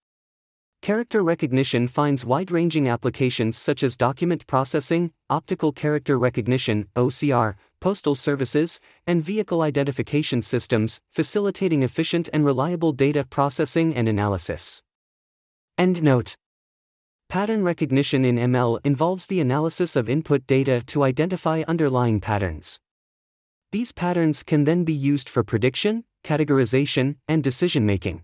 Character 0.81 1.21
recognition 1.21 1.89
finds 1.89 2.23
wide 2.23 2.51
ranging 2.51 2.87
applications 2.87 3.57
such 3.57 3.83
as 3.83 3.97
document 3.97 4.47
processing, 4.47 5.11
optical 5.29 5.73
character 5.73 6.17
recognition, 6.17 6.87
OCR, 6.95 7.55
postal 7.81 8.15
services, 8.15 8.79
and 9.05 9.21
vehicle 9.21 9.61
identification 9.61 10.41
systems, 10.41 11.01
facilitating 11.11 11.83
efficient 11.83 12.29
and 12.31 12.45
reliable 12.45 12.93
data 12.93 13.25
processing 13.25 13.93
and 13.93 14.07
analysis. 14.07 14.81
Endnote 15.77 16.37
Pattern 17.29 17.61
recognition 17.61 18.25
in 18.25 18.37
ML 18.37 18.79
involves 18.83 19.27
the 19.27 19.39
analysis 19.39 19.95
of 19.95 20.09
input 20.09 20.47
data 20.47 20.81
to 20.87 21.03
identify 21.03 21.63
underlying 21.67 22.19
patterns. 22.19 22.79
These 23.71 23.91
patterns 23.91 24.41
can 24.41 24.63
then 24.63 24.83
be 24.83 24.93
used 24.93 25.29
for 25.29 25.43
prediction, 25.43 26.05
categorization, 26.23 27.17
and 27.27 27.43
decision 27.43 27.85
making. 27.85 28.23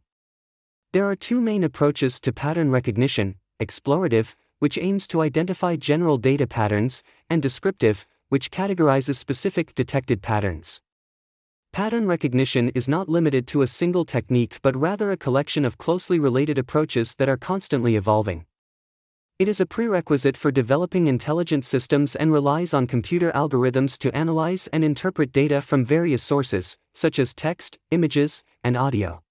There 0.91 1.05
are 1.05 1.15
two 1.15 1.39
main 1.39 1.63
approaches 1.63 2.19
to 2.21 2.33
pattern 2.33 2.71
recognition 2.71 3.35
explorative, 3.61 4.33
which 4.57 4.79
aims 4.79 5.07
to 5.09 5.21
identify 5.21 5.75
general 5.75 6.17
data 6.17 6.47
patterns, 6.47 7.03
and 7.29 7.43
descriptive, 7.43 8.07
which 8.29 8.49
categorizes 8.49 9.17
specific 9.17 9.75
detected 9.75 10.23
patterns. 10.23 10.81
Pattern 11.71 12.07
recognition 12.07 12.69
is 12.69 12.89
not 12.89 13.07
limited 13.07 13.45
to 13.49 13.61
a 13.61 13.67
single 13.67 14.03
technique 14.03 14.57
but 14.63 14.75
rather 14.75 15.11
a 15.11 15.17
collection 15.17 15.63
of 15.63 15.77
closely 15.77 16.17
related 16.17 16.57
approaches 16.57 17.13
that 17.19 17.29
are 17.29 17.37
constantly 17.37 17.95
evolving. 17.95 18.47
It 19.37 19.49
is 19.49 19.59
a 19.59 19.65
prerequisite 19.65 20.37
for 20.37 20.49
developing 20.49 21.07
intelligent 21.07 21.65
systems 21.65 22.15
and 22.15 22.31
relies 22.31 22.73
on 22.73 22.87
computer 22.87 23.33
algorithms 23.33 23.97
to 23.97 24.15
analyze 24.15 24.67
and 24.71 24.81
interpret 24.81 25.33
data 25.33 25.61
from 25.61 25.83
various 25.83 26.23
sources, 26.23 26.77
such 26.93 27.19
as 27.19 27.33
text, 27.33 27.77
images, 27.91 28.45
and 28.63 28.77
audio. 28.77 29.21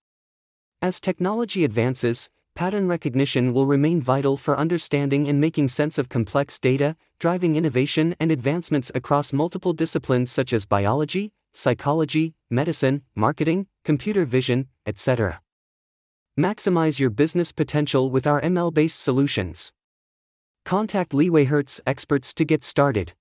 As 0.82 1.00
technology 1.00 1.64
advances, 1.64 2.28
pattern 2.54 2.86
recognition 2.86 3.54
will 3.54 3.64
remain 3.64 4.02
vital 4.02 4.36
for 4.36 4.58
understanding 4.58 5.26
and 5.26 5.40
making 5.40 5.68
sense 5.68 5.96
of 5.96 6.10
complex 6.10 6.58
data, 6.58 6.96
driving 7.18 7.56
innovation 7.56 8.14
and 8.20 8.30
advancements 8.30 8.92
across 8.94 9.32
multiple 9.32 9.72
disciplines 9.72 10.30
such 10.30 10.52
as 10.52 10.66
biology, 10.66 11.32
psychology, 11.54 12.34
medicine, 12.50 13.00
marketing, 13.14 13.68
computer 13.86 14.26
vision, 14.26 14.68
etc. 14.84 15.40
Maximize 16.38 16.98
your 16.98 17.08
business 17.08 17.52
potential 17.52 18.10
with 18.10 18.26
our 18.26 18.42
ML 18.42 18.74
based 18.74 19.00
solutions. 19.00 19.72
Contact 20.64 21.12
LeewayHertz 21.12 21.80
experts 21.86 22.32
to 22.32 22.44
get 22.44 22.64
started. 22.64 23.12